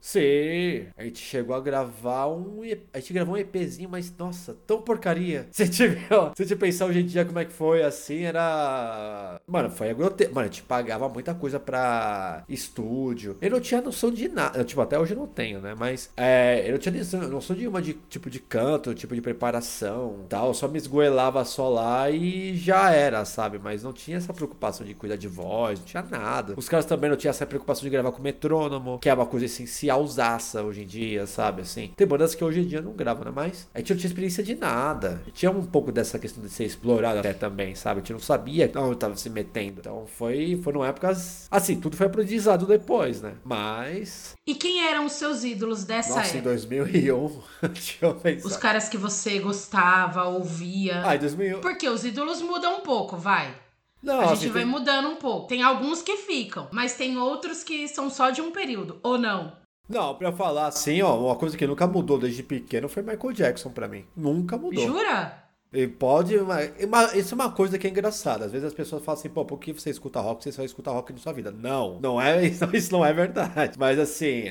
Sim, 0.01 0.87
a 0.97 1.03
gente 1.03 1.19
chegou 1.19 1.55
a 1.55 1.59
gravar 1.59 2.27
um. 2.27 2.61
A 2.93 2.99
gente 2.99 3.13
gravou 3.13 3.35
um 3.35 3.37
EPzinho, 3.37 3.89
mas 3.89 4.11
nossa, 4.17 4.55
tão 4.65 4.81
porcaria. 4.81 5.47
Você 5.51 5.67
tiver, 5.67 6.07
ó, 6.11 6.31
se 6.35 6.45
você 6.45 6.55
pensar 6.55 6.85
hoje 6.85 6.99
em 7.01 7.05
dia 7.05 7.25
como 7.25 7.39
é 7.39 7.45
que 7.45 7.51
foi 7.51 7.83
assim, 7.83 8.23
era. 8.23 9.39
Mano, 9.45 9.69
foi 9.69 9.93
grotesco. 9.93 10.33
Mano, 10.33 10.47
a 10.47 10.49
gente 10.49 10.63
pagava 10.63 11.09
muita 11.09 11.33
coisa 11.33 11.59
pra 11.59 12.43
estúdio. 12.47 13.37
Eu 13.41 13.51
não 13.51 13.59
tinha 13.59 13.81
noção 13.81 14.09
de 14.09 14.29
nada. 14.29 14.63
Tipo, 14.63 14.81
até 14.81 14.97
hoje 14.97 15.13
eu 15.13 15.17
não 15.17 15.27
tenho, 15.27 15.59
né? 15.59 15.75
Mas 15.77 16.09
é, 16.15 16.63
eu 16.65 16.71
não 16.71 16.77
tinha 16.77 16.93
noção 17.27 17.55
de 17.55 17.67
uma 17.67 17.81
de 17.81 17.93
tipo 18.09 18.29
de 18.29 18.39
canto, 18.39 18.93
tipo 18.95 19.13
de 19.13 19.21
preparação 19.21 20.25
tal. 20.29 20.47
Eu 20.47 20.53
só 20.53 20.67
me 20.67 20.77
esgoelava 20.77 21.43
só 21.43 21.67
lá 21.69 22.09
e 22.09 22.55
já 22.55 22.91
era, 22.91 23.25
sabe? 23.25 23.59
Mas 23.59 23.83
não 23.83 23.91
tinha 23.91 24.17
essa 24.17 24.33
preocupação 24.33 24.85
de 24.85 24.93
cuidar 24.93 25.17
de 25.17 25.27
voz, 25.27 25.79
não 25.79 25.85
tinha 25.85 26.03
nada. 26.03 26.53
Os 26.55 26.69
caras 26.69 26.85
também 26.85 27.09
não 27.09 27.17
tinham 27.17 27.31
essa 27.31 27.45
preocupação 27.45 27.83
de 27.83 27.89
gravar 27.89 28.11
com 28.11 28.21
metrônomo, 28.21 28.99
que 28.99 29.09
é 29.09 29.13
uma 29.13 29.25
coisa 29.25 29.45
essencial 29.45 29.88
comercialzaça 29.89 30.61
hoje 30.61 30.83
em 30.83 30.85
dia, 30.85 31.25
sabe? 31.25 31.63
Assim, 31.63 31.91
tem 31.95 32.07
bandas 32.07 32.35
que 32.35 32.43
hoje 32.43 32.61
em 32.61 32.67
dia 32.67 32.81
não 32.81 32.93
gravam, 32.93 33.25
né? 33.25 33.31
Mas 33.33 33.67
a 33.73 33.79
gente 33.79 33.91
não 33.91 33.97
tinha 33.97 34.07
experiência 34.07 34.43
de 34.43 34.55
nada. 34.55 35.21
Tinha 35.33 35.51
um 35.51 35.65
pouco 35.65 35.91
dessa 35.91 36.19
questão 36.19 36.43
de 36.43 36.49
ser 36.49 36.65
explorado 36.65 37.19
até 37.19 37.33
também, 37.33 37.75
sabe? 37.75 37.99
A 37.99 38.01
gente 38.01 38.13
não 38.13 38.19
sabia 38.19 38.71
onde 38.75 38.97
tava 38.97 39.15
se 39.15 39.29
metendo. 39.29 39.79
Então 39.79 40.05
foi, 40.05 40.59
foram 40.63 40.85
épocas. 40.85 41.47
Assim, 41.49 41.79
tudo 41.79 41.97
foi 41.97 42.05
aprendizado 42.05 42.65
depois, 42.65 43.21
né? 43.21 43.33
Mas. 43.43 44.35
E 44.45 44.55
quem 44.55 44.87
eram 44.87 45.05
os 45.05 45.13
seus 45.13 45.43
ídolos 45.43 45.83
dessa 45.83 46.15
Nossa, 46.15 46.37
época? 46.37 46.37
em 46.37 46.41
2001. 46.41 47.41
Deixa 47.73 48.05
eu 48.05 48.15
pensar. 48.15 48.47
Os 48.47 48.57
caras 48.57 48.89
que 48.89 48.97
você 48.97 49.39
gostava, 49.39 50.25
ouvia. 50.25 51.01
Ah, 51.05 51.15
em 51.15 51.19
2001. 51.19 51.61
Porque 51.61 51.89
os 51.89 52.05
ídolos 52.05 52.41
mudam 52.41 52.77
um 52.77 52.81
pouco, 52.81 53.17
vai. 53.17 53.53
Não, 54.01 54.21
a 54.21 54.25
gente 54.27 54.45
assim, 54.45 54.49
vai 54.49 54.61
tem... 54.61 54.71
mudando 54.71 55.09
um 55.09 55.17
pouco. 55.17 55.47
Tem 55.47 55.61
alguns 55.61 56.01
que 56.01 56.15
ficam, 56.17 56.69
mas 56.71 56.93
tem 56.93 57.17
outros 57.17 57.63
que 57.63 57.85
são 57.89 58.09
só 58.09 58.29
de 58.29 58.41
um 58.41 58.49
período, 58.51 58.97
ou 59.03 59.17
não? 59.17 59.59
Não, 59.89 60.13
pra 60.13 60.31
falar 60.31 60.67
assim, 60.67 61.01
ó, 61.01 61.17
uma 61.17 61.35
coisa 61.35 61.57
que 61.57 61.65
nunca 61.65 61.87
mudou 61.87 62.19
desde 62.19 62.43
pequeno 62.43 62.87
foi 62.87 63.01
Michael 63.01 63.33
Jackson 63.33 63.71
pra 63.71 63.87
mim. 63.87 64.05
Nunca 64.15 64.55
mudou. 64.55 64.85
Jura? 64.85 65.48
E 65.71 65.87
pode. 65.87 66.35
Mas, 66.39 67.13
isso 67.15 67.33
é 67.33 67.35
uma 67.35 67.51
coisa 67.51 67.77
que 67.77 67.85
é 67.85 67.89
engraçada. 67.89 68.45
Às 68.45 68.51
vezes 68.51 68.67
as 68.67 68.73
pessoas 68.73 69.03
falam 69.03 69.19
assim, 69.19 69.29
pô, 69.29 69.45
por 69.45 69.59
que 69.59 69.71
você 69.71 69.89
escuta 69.89 70.19
rock? 70.19 70.43
Você 70.43 70.51
só 70.51 70.63
escuta 70.63 70.91
rock 70.91 71.13
na 71.13 71.19
sua 71.19 71.33
vida. 71.33 71.51
Não, 71.51 71.99
não 72.01 72.19
é 72.19 72.45
isso, 72.47 72.65
isso 72.73 72.91
não 72.91 73.05
é 73.05 73.13
verdade. 73.13 73.77
Mas 73.77 73.99
assim, 73.99 74.45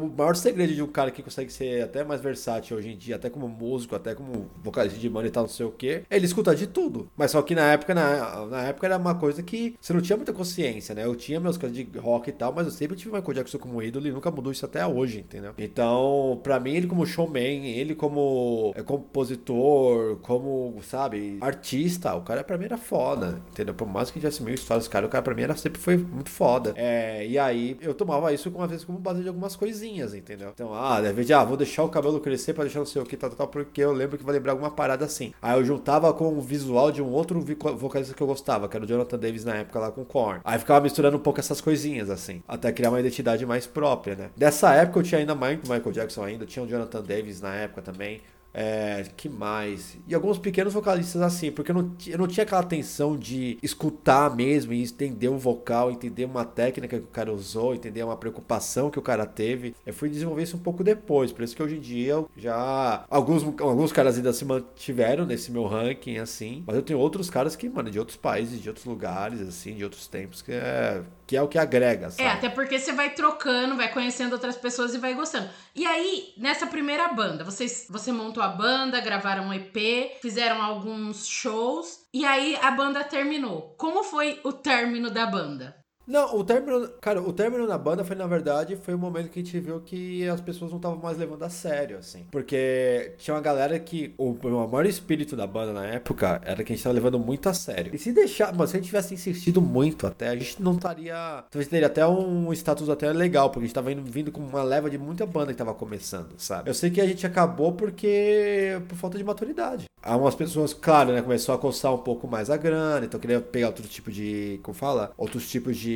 o 0.00 0.06
maior 0.16 0.34
segredo 0.34 0.74
de 0.74 0.82
um 0.82 0.86
cara 0.86 1.10
que 1.10 1.22
consegue 1.22 1.52
ser 1.52 1.82
até 1.82 2.02
mais 2.02 2.20
versátil 2.20 2.76
hoje 2.76 2.90
em 2.90 2.96
dia, 2.96 3.16
até 3.16 3.28
como 3.28 3.46
músico, 3.48 3.94
até 3.94 4.14
como 4.14 4.50
vocalista 4.62 4.98
de 4.98 5.08
banda 5.08 5.28
e 5.28 5.30
tal, 5.30 5.44
não 5.44 5.50
sei 5.50 5.66
o 5.66 5.70
quê, 5.70 6.02
ele 6.10 6.24
escuta 6.24 6.54
de 6.54 6.66
tudo. 6.66 7.10
Mas 7.16 7.30
só 7.30 7.42
que 7.42 7.54
na 7.54 7.72
época, 7.72 7.94
na, 7.94 8.46
na 8.46 8.62
época 8.62 8.86
era 8.86 8.96
uma 8.96 9.14
coisa 9.14 9.42
que 9.42 9.76
você 9.80 9.92
não 9.92 10.00
tinha 10.00 10.16
muita 10.16 10.32
consciência, 10.32 10.94
né? 10.94 11.04
Eu 11.04 11.14
tinha 11.14 11.38
meus 11.38 11.58
coisas 11.58 11.76
de 11.76 11.86
rock 11.98 12.30
e 12.30 12.32
tal, 12.32 12.52
mas 12.52 12.66
eu 12.66 12.72
sempre 12.72 12.96
tive 12.96 13.12
Michael 13.12 13.34
Jackson 13.34 13.58
como 13.58 13.82
ídolo 13.82 14.06
e 14.06 14.12
nunca 14.12 14.30
mudou 14.30 14.50
isso 14.50 14.64
até 14.64 14.86
hoje, 14.86 15.20
entendeu? 15.20 15.52
Então, 15.58 16.40
pra 16.42 16.58
mim, 16.58 16.74
ele 16.74 16.86
como 16.86 17.04
showman, 17.04 17.66
ele 17.66 17.94
como 17.94 18.72
é, 18.74 18.82
compositor, 18.82 20.16
como 20.22 20.53
sabe, 20.82 21.38
artista, 21.40 22.14
o 22.14 22.22
cara 22.22 22.44
pra 22.44 22.58
mim 22.58 22.66
era 22.66 22.76
foda, 22.76 23.40
entendeu? 23.50 23.74
Por 23.74 23.86
mais 23.86 24.10
que 24.10 24.18
tivesse 24.18 24.42
mil 24.42 24.54
histórias, 24.54 24.88
cara, 24.88 25.06
o 25.06 25.08
cara 25.08 25.22
pra 25.22 25.34
mim 25.34 25.42
era, 25.42 25.56
sempre 25.56 25.80
foi 25.80 25.96
muito 25.96 26.30
foda. 26.30 26.72
É, 26.76 27.26
e 27.26 27.38
aí 27.38 27.76
eu 27.80 27.94
tomava 27.94 28.32
isso 28.32 28.48
uma 28.50 28.66
vez 28.66 28.84
como 28.84 28.98
base 28.98 29.22
de 29.22 29.28
algumas 29.28 29.56
coisinhas, 29.56 30.14
entendeu? 30.14 30.50
Então, 30.54 30.74
ah, 30.74 31.00
deve 31.00 31.24
de, 31.24 31.32
ah, 31.32 31.44
vou 31.44 31.56
deixar 31.56 31.84
o 31.84 31.88
cabelo 31.88 32.20
crescer 32.20 32.52
pra 32.52 32.64
deixar 32.64 32.80
não 32.80 32.86
sei 32.86 33.02
o 33.02 33.06
que, 33.06 33.16
tal, 33.16 33.30
tal, 33.30 33.48
porque 33.48 33.80
eu 33.80 33.92
lembro 33.92 34.18
que 34.18 34.24
vai 34.24 34.34
lembrar 34.34 34.52
alguma 34.52 34.70
parada 34.70 35.04
assim. 35.04 35.32
Aí 35.40 35.58
eu 35.58 35.64
juntava 35.64 36.12
com 36.12 36.36
o 36.36 36.40
visual 36.40 36.90
de 36.90 37.02
um 37.02 37.10
outro 37.10 37.44
vocalista 37.76 38.14
que 38.14 38.22
eu 38.22 38.26
gostava, 38.26 38.68
que 38.68 38.76
era 38.76 38.84
o 38.84 38.88
Jonathan 38.88 39.18
Davis 39.18 39.44
na 39.44 39.56
época 39.56 39.78
lá 39.78 39.90
com 39.90 40.02
o 40.02 40.04
Korn. 40.04 40.40
Aí 40.44 40.58
ficava 40.58 40.80
misturando 40.80 41.16
um 41.16 41.20
pouco 41.20 41.40
essas 41.40 41.60
coisinhas, 41.60 42.10
assim, 42.10 42.42
até 42.46 42.72
criar 42.72 42.90
uma 42.90 43.00
identidade 43.00 43.44
mais 43.46 43.66
própria, 43.66 44.14
né? 44.14 44.30
Dessa 44.36 44.74
época 44.74 45.00
eu 45.00 45.02
tinha 45.02 45.18
ainda 45.20 45.34
mais 45.34 45.58
Michael 45.58 45.92
Jackson 45.92 46.22
ainda, 46.24 46.46
tinha 46.46 46.64
o 46.64 46.68
Jonathan 46.68 47.02
Davis 47.02 47.40
na 47.40 47.54
época 47.54 47.82
também. 47.82 48.20
É, 48.56 49.04
que 49.16 49.28
mais? 49.28 49.98
E 50.06 50.14
alguns 50.14 50.38
pequenos 50.38 50.72
vocalistas 50.72 51.20
assim, 51.20 51.50
porque 51.50 51.72
eu 51.72 51.74
não, 51.74 51.92
eu 52.06 52.18
não 52.18 52.28
tinha 52.28 52.44
aquela 52.44 52.60
atenção 52.60 53.16
de 53.16 53.58
escutar 53.60 54.34
mesmo 54.34 54.72
e 54.72 54.80
entender 54.80 55.28
o 55.28 55.36
vocal, 55.36 55.90
entender 55.90 56.24
uma 56.24 56.44
técnica 56.44 56.98
que 56.98 57.04
o 57.04 57.08
cara 57.08 57.32
usou, 57.32 57.74
entender 57.74 58.04
uma 58.04 58.16
preocupação 58.16 58.90
que 58.90 58.98
o 58.98 59.02
cara 59.02 59.26
teve. 59.26 59.74
Eu 59.84 59.92
fui 59.92 60.08
desenvolver 60.08 60.44
isso 60.44 60.56
um 60.56 60.60
pouco 60.60 60.84
depois, 60.84 61.32
por 61.32 61.42
isso 61.42 61.56
que 61.56 61.62
hoje 61.62 61.78
em 61.78 61.80
dia 61.80 62.12
eu 62.12 62.30
já. 62.36 63.04
Alguns, 63.10 63.42
alguns 63.60 63.90
caras 63.90 64.16
ainda 64.16 64.32
se 64.32 64.44
mantiveram 64.44 65.26
nesse 65.26 65.50
meu 65.50 65.66
ranking, 65.66 66.18
assim, 66.18 66.62
mas 66.64 66.76
eu 66.76 66.82
tenho 66.82 67.00
outros 67.00 67.28
caras 67.28 67.56
que, 67.56 67.68
mano, 67.68 67.90
de 67.90 67.98
outros 67.98 68.16
países, 68.16 68.62
de 68.62 68.68
outros 68.68 68.86
lugares, 68.86 69.40
assim, 69.40 69.74
de 69.74 69.82
outros 69.82 70.06
tempos, 70.06 70.42
que 70.42 70.52
é 70.52 71.02
que 71.26 71.36
é 71.36 71.42
o 71.42 71.48
que 71.48 71.58
agrega, 71.58 72.10
sabe? 72.10 72.22
É, 72.22 72.32
até 72.32 72.48
porque 72.48 72.78
você 72.78 72.92
vai 72.92 73.10
trocando, 73.10 73.76
vai 73.76 73.90
conhecendo 73.90 74.34
outras 74.34 74.56
pessoas 74.56 74.94
e 74.94 74.98
vai 74.98 75.14
gostando. 75.14 75.48
E 75.74 75.86
aí, 75.86 76.34
nessa 76.36 76.66
primeira 76.66 77.08
banda, 77.08 77.42
vocês, 77.44 77.86
você 77.88 78.12
montou 78.12 78.42
a 78.44 78.48
banda, 78.48 79.00
gravaram 79.00 79.46
um 79.46 79.52
EP, 79.54 80.20
fizeram 80.20 80.62
alguns 80.62 81.26
shows, 81.26 82.06
e 82.12 82.24
aí 82.24 82.56
a 82.60 82.70
banda 82.70 83.02
terminou. 83.02 83.74
Como 83.78 84.04
foi 84.04 84.40
o 84.44 84.52
término 84.52 85.10
da 85.10 85.26
banda? 85.26 85.83
Não, 86.06 86.36
o 86.36 86.44
término, 86.44 86.88
cara, 87.00 87.22
o 87.22 87.32
término 87.32 87.66
da 87.66 87.78
banda 87.78 88.04
foi, 88.04 88.14
na 88.14 88.26
verdade, 88.26 88.76
foi 88.76 88.94
o 88.94 88.98
momento 88.98 89.30
que 89.30 89.40
a 89.40 89.42
gente 89.42 89.58
viu 89.58 89.80
que 89.80 90.28
as 90.28 90.40
pessoas 90.40 90.70
não 90.70 90.76
estavam 90.76 90.98
mais 90.98 91.16
levando 91.16 91.42
a 91.42 91.48
sério, 91.48 91.98
assim. 91.98 92.26
Porque 92.30 93.14
tinha 93.16 93.34
uma 93.34 93.40
galera 93.40 93.78
que, 93.78 94.14
o, 94.18 94.32
o 94.32 94.68
maior 94.68 94.86
espírito 94.86 95.34
da 95.34 95.46
banda 95.46 95.72
na 95.72 95.86
época 95.86 96.40
era 96.44 96.62
que 96.62 96.72
a 96.72 96.76
gente 96.76 96.82
tava 96.82 96.94
levando 96.94 97.18
muito 97.18 97.48
a 97.48 97.54
sério. 97.54 97.94
E 97.94 97.98
se 97.98 98.12
deixar, 98.12 98.54
mas 98.54 98.70
se 98.70 98.76
a 98.76 98.78
gente 98.78 98.86
tivesse 98.86 99.14
insistido 99.14 99.62
muito 99.62 100.06
até, 100.06 100.28
a 100.28 100.36
gente 100.36 100.62
não 100.62 100.72
estaria, 100.72 101.44
talvez 101.50 101.68
teria 101.68 101.86
até 101.86 102.06
um 102.06 102.52
status 102.52 102.90
até 102.90 103.10
legal, 103.12 103.48
porque 103.48 103.64
a 103.64 103.66
gente 103.66 103.74
tava 103.74 103.90
indo, 103.90 104.02
vindo 104.04 104.30
com 104.30 104.40
uma 104.40 104.62
leva 104.62 104.90
de 104.90 104.98
muita 104.98 105.24
banda 105.24 105.52
que 105.52 105.58
tava 105.58 105.74
começando, 105.74 106.34
sabe? 106.36 106.68
Eu 106.68 106.74
sei 106.74 106.90
que 106.90 107.00
a 107.00 107.06
gente 107.06 107.26
acabou 107.26 107.72
porque, 107.72 108.80
por 108.88 108.96
falta 108.96 109.16
de 109.16 109.24
maturidade. 109.24 109.86
Algumas 110.02 110.34
pessoas, 110.34 110.74
claro, 110.74 111.12
né, 111.12 111.22
começou 111.22 111.54
a 111.54 111.58
coçar 111.58 111.94
um 111.94 111.98
pouco 111.98 112.28
mais 112.28 112.50
a 112.50 112.58
grana, 112.58 113.06
então 113.06 113.18
queria 113.18 113.40
pegar 113.40 113.68
outro 113.68 113.88
tipo 113.88 114.12
de, 114.12 114.60
como 114.62 114.74
fala? 114.74 115.10
Outros 115.16 115.48
tipos 115.48 115.78
de 115.78 115.93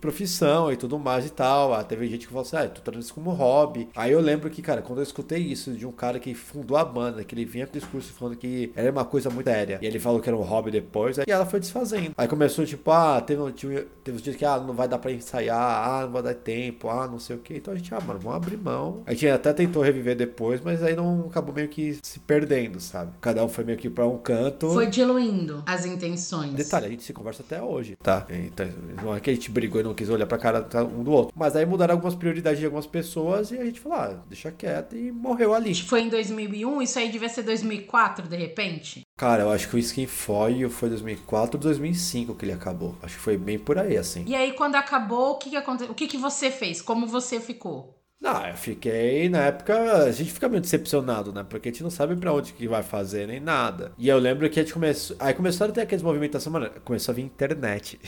profissão 0.00 0.72
e 0.72 0.76
tudo 0.76 0.98
mais 0.98 1.26
e 1.26 1.30
tal. 1.30 1.74
Ah, 1.74 1.84
teve 1.84 2.06
gente 2.08 2.26
que 2.26 2.32
falou 2.32 2.42
assim, 2.42 2.56
ah, 2.56 2.68
tu 2.68 2.80
traz 2.80 3.04
isso 3.04 3.14
como 3.14 3.30
hobby. 3.30 3.88
Aí 3.94 4.12
eu 4.12 4.20
lembro 4.20 4.50
que, 4.50 4.62
cara, 4.62 4.82
quando 4.82 4.98
eu 4.98 5.02
escutei 5.02 5.38
isso 5.38 5.72
de 5.72 5.86
um 5.86 5.92
cara 5.92 6.18
que 6.18 6.34
fundou 6.34 6.76
a 6.76 6.84
banda, 6.84 7.24
que 7.24 7.34
ele 7.34 7.44
vinha 7.44 7.66
com 7.66 7.76
o 7.76 7.80
discurso 7.80 8.12
falando 8.12 8.36
que 8.36 8.72
era 8.74 8.90
uma 8.90 9.04
coisa 9.04 9.30
muito 9.30 9.46
séria, 9.46 9.78
e 9.80 9.86
ele 9.86 9.98
falou 9.98 10.20
que 10.20 10.28
era 10.28 10.36
um 10.36 10.42
hobby 10.42 10.70
depois, 10.70 11.18
aí 11.18 11.24
ela 11.28 11.46
foi 11.46 11.60
desfazendo. 11.60 12.12
Aí 12.16 12.28
começou, 12.28 12.64
tipo, 12.64 12.90
ah, 12.90 13.20
teve, 13.20 13.52
teve, 13.52 13.86
teve 14.02 14.16
uns 14.16 14.22
dias 14.22 14.36
que, 14.36 14.44
ah, 14.44 14.58
não 14.58 14.74
vai 14.74 14.88
dar 14.88 14.98
pra 14.98 15.12
ensaiar, 15.12 15.88
ah, 15.88 16.02
não 16.04 16.12
vai 16.12 16.22
dar 16.22 16.34
tempo, 16.34 16.88
ah, 16.88 17.06
não 17.06 17.18
sei 17.18 17.36
o 17.36 17.38
que. 17.38 17.54
Então 17.54 17.72
a 17.72 17.76
gente, 17.76 17.94
ah, 17.94 18.00
mano, 18.00 18.20
vamos 18.20 18.36
abrir 18.36 18.56
mão. 18.56 19.02
A 19.06 19.12
gente 19.12 19.28
até 19.28 19.52
tentou 19.52 19.82
reviver 19.82 20.16
depois, 20.16 20.60
mas 20.60 20.82
aí 20.82 20.94
não 20.94 21.26
acabou 21.28 21.54
meio 21.54 21.68
que 21.68 21.98
se 22.02 22.18
perdendo, 22.20 22.80
sabe? 22.80 23.12
Cada 23.20 23.44
um 23.44 23.48
foi 23.48 23.64
meio 23.64 23.78
que 23.78 23.88
pra 23.88 24.06
um 24.06 24.18
canto. 24.18 24.70
Foi 24.70 24.86
diluindo 24.86 25.62
as 25.66 25.84
intenções. 25.84 26.54
Detalhe, 26.54 26.86
a 26.86 26.90
gente 26.90 27.02
se 27.02 27.12
conversa 27.12 27.42
até 27.42 27.62
hoje, 27.62 27.96
tá? 28.02 28.26
Então, 28.30 28.68
não 29.02 29.14
é 29.14 29.20
que 29.22 29.30
a 29.30 29.34
gente 29.34 29.50
brigou 29.50 29.80
e 29.80 29.84
não 29.84 29.94
quis 29.94 30.10
olhar 30.10 30.26
pra 30.26 30.38
cara 30.38 30.66
um 30.84 31.02
do 31.02 31.12
outro. 31.12 31.34
Mas 31.36 31.56
aí 31.56 31.64
mudaram 31.64 31.94
algumas 31.94 32.14
prioridades 32.14 32.58
de 32.58 32.64
algumas 32.64 32.86
pessoas 32.86 33.50
e 33.50 33.58
a 33.58 33.64
gente 33.64 33.80
falou, 33.80 33.98
ah, 33.98 34.22
deixa 34.28 34.50
quieto 34.50 34.96
e 34.96 35.10
morreu 35.10 35.54
ali. 35.54 35.74
Foi 35.74 36.02
em 36.02 36.08
2001, 36.08 36.82
isso 36.82 36.98
aí 36.98 37.10
devia 37.10 37.28
ser 37.28 37.42
2004, 37.42 38.28
de 38.28 38.36
repente? 38.36 39.02
Cara, 39.16 39.42
eu 39.42 39.50
acho 39.50 39.68
que 39.68 39.76
o 39.76 39.78
Skin 39.78 40.06
Foil 40.06 40.68
foi 40.68 40.88
2004 40.88 41.56
ou 41.56 41.62
2005 41.62 42.34
que 42.34 42.44
ele 42.44 42.52
acabou. 42.52 42.96
Acho 43.02 43.16
que 43.16 43.22
foi 43.22 43.36
bem 43.36 43.58
por 43.58 43.78
aí, 43.78 43.96
assim. 43.96 44.24
E 44.26 44.34
aí, 44.34 44.52
quando 44.52 44.74
acabou, 44.74 45.32
o 45.32 45.38
que 45.38 45.50
que 45.50 45.56
aconteceu? 45.56 45.92
O 45.92 45.94
que 45.94 46.08
que 46.08 46.16
você 46.16 46.50
fez? 46.50 46.82
Como 46.82 47.06
você 47.06 47.38
ficou? 47.38 48.01
Não, 48.22 48.46
eu 48.46 48.54
fiquei, 48.54 49.28
na 49.28 49.46
época, 49.46 50.04
a 50.04 50.12
gente 50.12 50.32
fica 50.32 50.48
meio 50.48 50.60
decepcionado, 50.60 51.32
né? 51.32 51.42
Porque 51.42 51.68
a 51.68 51.72
gente 51.72 51.82
não 51.82 51.90
sabe 51.90 52.14
para 52.14 52.32
onde 52.32 52.52
que 52.52 52.68
vai 52.68 52.80
fazer, 52.80 53.26
nem 53.26 53.40
nada. 53.40 53.90
E 53.98 54.08
eu 54.08 54.16
lembro 54.16 54.48
que 54.48 54.60
a 54.60 54.62
gente 54.62 54.72
começou. 54.72 55.16
Aí 55.18 55.34
começaram 55.34 55.72
a 55.72 55.74
ter 55.74 55.80
aqueles 55.80 56.04
movimentações, 56.04 56.52
mano, 56.52 56.70
começou 56.84 57.10
a 57.12 57.16
vir 57.16 57.22
internet. 57.22 57.98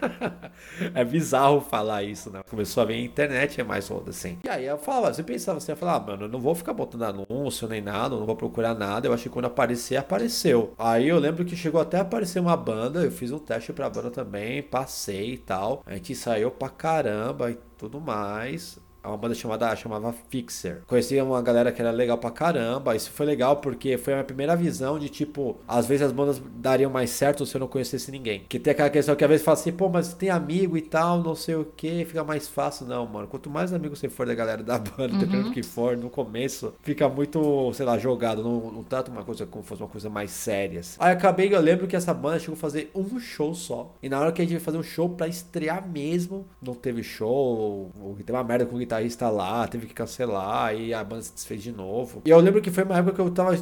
é 0.94 1.04
bizarro 1.04 1.60
falar 1.60 2.02
isso, 2.04 2.30
né? 2.30 2.40
Começou 2.48 2.82
a 2.82 2.86
vir 2.86 3.04
internet, 3.04 3.60
é 3.60 3.64
mais 3.64 3.90
onda 3.90 4.08
assim. 4.08 4.38
E 4.44 4.48
aí 4.48 4.64
eu 4.64 4.78
falava, 4.78 5.12
você 5.12 5.22
pensava 5.22 5.58
assim, 5.58 5.72
eu 5.72 5.76
falava, 5.76 6.02
ah, 6.02 6.06
mano, 6.12 6.24
eu 6.24 6.28
não 6.30 6.40
vou 6.40 6.54
ficar 6.54 6.72
botando 6.72 7.02
anúncio 7.02 7.68
nem 7.68 7.82
nada, 7.82 8.16
não 8.16 8.24
vou 8.24 8.36
procurar 8.36 8.74
nada. 8.74 9.08
Eu 9.08 9.12
acho 9.12 9.24
que 9.24 9.28
quando 9.28 9.44
aparecer, 9.44 9.98
apareceu. 9.98 10.72
Aí 10.78 11.06
eu 11.06 11.18
lembro 11.18 11.44
que 11.44 11.54
chegou 11.54 11.82
até 11.82 12.00
aparecer 12.00 12.40
uma 12.40 12.56
banda, 12.56 13.04
eu 13.04 13.10
fiz 13.10 13.30
um 13.30 13.38
teste 13.38 13.74
pra 13.74 13.90
banda 13.90 14.10
também, 14.10 14.62
passei 14.62 15.34
e 15.34 15.38
tal. 15.38 15.82
A 15.84 15.92
gente 15.92 16.14
saiu 16.14 16.50
pra 16.50 16.70
caramba 16.70 17.50
e 17.50 17.58
tudo 17.76 18.00
mais 18.00 18.82
uma 19.04 19.16
banda 19.16 19.34
chamada 19.34 19.74
chamava 19.76 20.14
Fixer. 20.28 20.82
Conheci 20.86 21.20
uma 21.20 21.42
galera 21.42 21.72
que 21.72 21.80
era 21.80 21.90
legal 21.90 22.18
pra 22.18 22.30
caramba. 22.30 22.96
Isso 22.96 23.10
foi 23.10 23.26
legal 23.26 23.56
porque 23.56 23.98
foi 23.98 24.12
a 24.12 24.16
minha 24.16 24.24
primeira 24.24 24.56
visão 24.56 24.98
de 24.98 25.08
tipo, 25.08 25.58
às 25.66 25.86
vezes 25.86 26.06
as 26.06 26.12
bandas 26.12 26.40
dariam 26.56 26.90
mais 26.90 27.10
certo 27.10 27.44
se 27.44 27.56
eu 27.56 27.60
não 27.60 27.68
conhecesse 27.68 28.10
ninguém. 28.10 28.44
Que 28.48 28.58
tem 28.58 28.72
aquela 28.72 28.90
questão 28.90 29.14
que 29.14 29.24
às 29.24 29.30
vezes 29.30 29.44
fala 29.44 29.58
assim, 29.58 29.72
pô, 29.72 29.88
mas 29.88 30.14
tem 30.14 30.30
amigo 30.30 30.76
e 30.76 30.82
tal, 30.82 31.22
não 31.22 31.34
sei 31.34 31.54
o 31.54 31.64
que, 31.64 32.04
fica 32.04 32.24
mais 32.24 32.48
fácil. 32.48 32.86
Não, 32.86 33.06
mano. 33.06 33.28
Quanto 33.28 33.50
mais 33.50 33.72
amigo 33.72 33.94
você 33.94 34.08
for 34.08 34.26
da 34.26 34.34
galera 34.34 34.62
da 34.62 34.78
banda, 34.78 35.12
uhum. 35.12 35.18
dependendo 35.18 35.48
do 35.48 35.52
que 35.52 35.62
for, 35.62 35.96
no 35.96 36.10
começo, 36.10 36.74
fica 36.82 37.08
muito, 37.08 37.72
sei 37.74 37.84
lá, 37.84 37.98
jogado. 37.98 38.42
Não, 38.42 38.72
não 38.72 38.82
trata 38.82 39.10
uma 39.10 39.22
coisa 39.22 39.46
como 39.46 39.64
fosse 39.64 39.82
uma 39.82 39.88
coisa 39.88 40.08
mais 40.08 40.30
séria. 40.30 40.80
Aí 40.98 41.12
acabei, 41.12 41.54
eu 41.54 41.60
lembro 41.60 41.86
que 41.86 41.96
essa 41.96 42.12
banda 42.14 42.38
chegou 42.38 42.54
a 42.54 42.58
fazer 42.58 42.90
um 42.94 43.18
show 43.18 43.54
só. 43.54 43.94
E 44.02 44.08
na 44.08 44.18
hora 44.18 44.32
que 44.32 44.40
a 44.40 44.44
gente 44.44 44.54
ia 44.54 44.60
fazer 44.60 44.78
um 44.78 44.82
show 44.82 45.08
pra 45.08 45.28
estrear 45.28 45.86
mesmo, 45.86 46.46
não 46.60 46.74
teve 46.74 47.02
show, 47.02 47.90
ou 48.00 48.16
tem 48.24 48.34
uma 48.34 48.44
merda 48.44 48.66
com 48.66 48.78
guitarra 48.78 48.93
guitarrista 48.94 49.28
lá, 49.28 49.66
teve 49.66 49.86
que 49.86 49.94
cancelar, 49.94 50.74
e 50.74 50.94
a 50.94 51.02
banda 51.02 51.22
se 51.22 51.32
desfez 51.32 51.62
de 51.62 51.72
novo. 51.72 52.22
E 52.24 52.30
eu 52.30 52.38
lembro 52.38 52.60
que 52.60 52.70
foi 52.70 52.84
uma 52.84 52.98
época 52.98 53.14
que 53.14 53.20
eu 53.20 53.30
tava, 53.30 53.56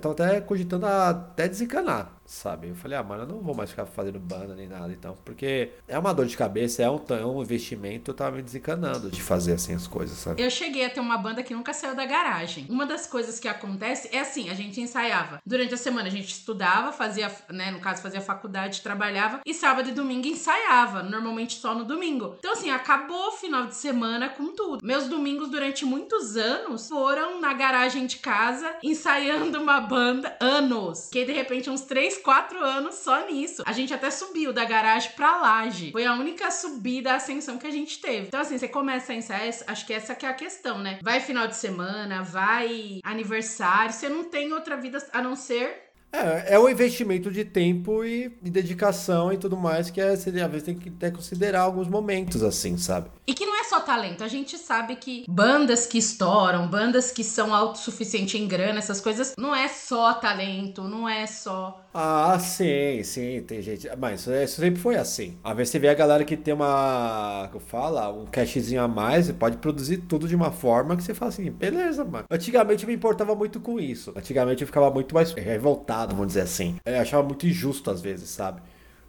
tava 0.00 0.14
até 0.14 0.40
cogitando 0.40 0.86
até 0.86 1.48
desencanar 1.48 2.21
sabe? 2.32 2.68
Eu 2.68 2.74
falei, 2.74 2.96
ah, 2.96 3.02
mano, 3.02 3.22
eu 3.24 3.26
não 3.26 3.40
vou 3.40 3.54
mais 3.54 3.70
ficar 3.70 3.84
fazendo 3.84 4.18
banda 4.18 4.54
nem 4.54 4.66
nada, 4.66 4.90
então, 4.90 5.16
porque 5.24 5.70
é 5.86 5.98
uma 5.98 6.14
dor 6.14 6.26
de 6.26 6.36
cabeça, 6.36 6.82
é 6.82 6.90
um, 6.90 7.00
é 7.10 7.26
um 7.26 7.42
investimento, 7.42 8.10
eu 8.10 8.14
tava 8.14 8.36
me 8.36 8.42
desencanando 8.42 9.10
de 9.10 9.22
fazer 9.22 9.52
assim 9.52 9.74
as 9.74 9.86
coisas, 9.86 10.16
sabe? 10.16 10.42
Eu 10.42 10.50
cheguei 10.50 10.86
a 10.86 10.90
ter 10.90 11.00
uma 11.00 11.18
banda 11.18 11.42
que 11.42 11.54
nunca 11.54 11.74
saiu 11.74 11.94
da 11.94 12.06
garagem. 12.06 12.66
Uma 12.70 12.86
das 12.86 13.06
coisas 13.06 13.38
que 13.38 13.46
acontece 13.46 14.08
é 14.12 14.20
assim, 14.20 14.48
a 14.48 14.54
gente 14.54 14.80
ensaiava. 14.80 15.40
Durante 15.44 15.74
a 15.74 15.76
semana 15.76 16.08
a 16.08 16.10
gente 16.10 16.28
estudava, 16.28 16.90
fazia, 16.90 17.30
né, 17.50 17.70
no 17.70 17.80
caso 17.80 18.02
fazia 18.02 18.20
faculdade, 18.20 18.80
trabalhava, 18.80 19.40
e 19.44 19.52
sábado 19.52 19.90
e 19.90 19.92
domingo 19.92 20.26
ensaiava, 20.26 21.02
normalmente 21.02 21.54
só 21.54 21.74
no 21.74 21.84
domingo. 21.84 22.36
Então 22.38 22.52
assim, 22.52 22.70
acabou 22.70 23.28
o 23.28 23.32
final 23.32 23.66
de 23.66 23.74
semana 23.74 24.30
com 24.30 24.48
tudo. 24.48 24.78
Meus 24.82 25.06
domingos 25.06 25.50
durante 25.50 25.84
muitos 25.84 26.36
anos 26.36 26.88
foram 26.88 27.40
na 27.40 27.52
garagem 27.52 28.06
de 28.06 28.16
casa 28.16 28.74
ensaiando 28.82 29.60
uma 29.60 29.80
banda 29.80 30.34
anos, 30.40 31.08
que 31.12 31.24
de 31.24 31.32
repente 31.32 31.68
uns 31.68 31.82
três 31.82 32.21
quatro 32.22 32.62
anos 32.64 32.96
só 32.96 33.26
nisso. 33.26 33.62
A 33.66 33.72
gente 33.72 33.92
até 33.92 34.10
subiu 34.10 34.52
da 34.52 34.64
garagem 34.64 35.12
pra 35.12 35.40
laje. 35.40 35.92
Foi 35.92 36.04
a 36.04 36.14
única 36.14 36.50
subida, 36.50 37.14
ascensão 37.14 37.58
que 37.58 37.66
a 37.66 37.70
gente 37.70 38.00
teve. 38.00 38.28
Então, 38.28 38.40
assim, 38.40 38.58
você 38.58 38.68
começa 38.68 39.12
a 39.12 39.16
ensaiar, 39.16 39.54
acho 39.66 39.86
que 39.86 39.92
essa 39.92 40.14
que 40.14 40.24
é 40.24 40.28
a 40.28 40.34
questão, 40.34 40.78
né? 40.78 40.98
Vai 41.02 41.20
final 41.20 41.46
de 41.46 41.56
semana, 41.56 42.22
vai 42.22 43.00
aniversário, 43.02 43.92
você 43.92 44.08
não 44.08 44.24
tem 44.24 44.52
outra 44.52 44.76
vida 44.76 45.04
a 45.12 45.20
não 45.20 45.34
ser 45.34 45.92
é, 46.12 46.54
é 46.54 46.58
um 46.58 46.68
investimento 46.68 47.30
de 47.30 47.42
tempo 47.42 48.04
e 48.04 48.28
de 48.42 48.50
dedicação 48.50 49.32
e 49.32 49.38
tudo 49.38 49.56
mais 49.56 49.90
que 49.90 49.98
é, 49.98 50.14
você, 50.14 50.28
às 50.28 50.50
vezes 50.50 50.62
tem 50.62 50.74
que 50.74 50.90
até 50.90 51.10
considerar 51.10 51.62
alguns 51.62 51.88
momentos 51.88 52.42
assim, 52.42 52.76
sabe? 52.76 53.10
E 53.26 53.32
que 53.32 53.46
não 53.46 53.58
é 53.58 53.61
só 53.72 53.80
talento, 53.80 54.22
a 54.22 54.28
gente 54.28 54.58
sabe 54.58 54.96
que 54.96 55.24
bandas 55.26 55.86
que 55.86 55.96
estouram, 55.96 56.68
bandas 56.68 57.10
que 57.10 57.24
são 57.24 57.54
autossuficientes 57.54 58.38
em 58.38 58.46
grana, 58.46 58.78
essas 58.78 59.00
coisas, 59.00 59.34
não 59.38 59.54
é 59.54 59.66
só 59.66 60.12
talento, 60.12 60.82
não 60.82 61.08
é 61.08 61.26
só 61.26 61.82
ah, 61.94 62.38
sim, 62.38 63.02
sim, 63.02 63.42
tem 63.46 63.60
gente. 63.60 63.86
Mas 63.98 64.26
isso 64.26 64.60
sempre 64.60 64.80
foi 64.80 64.96
assim. 64.96 65.36
Às 65.44 65.54
vezes 65.54 65.72
você 65.72 65.78
vê 65.78 65.88
a 65.88 65.94
galera 65.94 66.24
que 66.24 66.38
tem 66.38 66.54
uma. 66.54 67.48
que 67.50 67.56
eu 67.56 67.60
falo, 67.60 68.22
um 68.22 68.24
cashzinho 68.24 68.82
a 68.82 68.88
mais 68.88 69.28
e 69.28 69.34
pode 69.34 69.58
produzir 69.58 69.98
tudo 69.98 70.26
de 70.26 70.34
uma 70.34 70.50
forma 70.50 70.96
que 70.96 71.02
você 71.02 71.12
fala 71.12 71.28
assim, 71.28 71.50
beleza, 71.50 72.02
mano. 72.02 72.24
Antigamente 72.30 72.84
eu 72.84 72.88
me 72.88 72.94
importava 72.94 73.34
muito 73.34 73.60
com 73.60 73.78
isso. 73.78 74.10
Antigamente 74.16 74.62
eu 74.62 74.66
ficava 74.66 74.90
muito 74.90 75.14
mais 75.14 75.32
revoltado, 75.32 76.14
vamos 76.14 76.28
dizer 76.28 76.40
assim. 76.42 76.76
Eu 76.82 76.98
achava 76.98 77.22
muito 77.22 77.46
injusto 77.46 77.90
às 77.90 78.00
vezes, 78.00 78.30
sabe? 78.30 78.62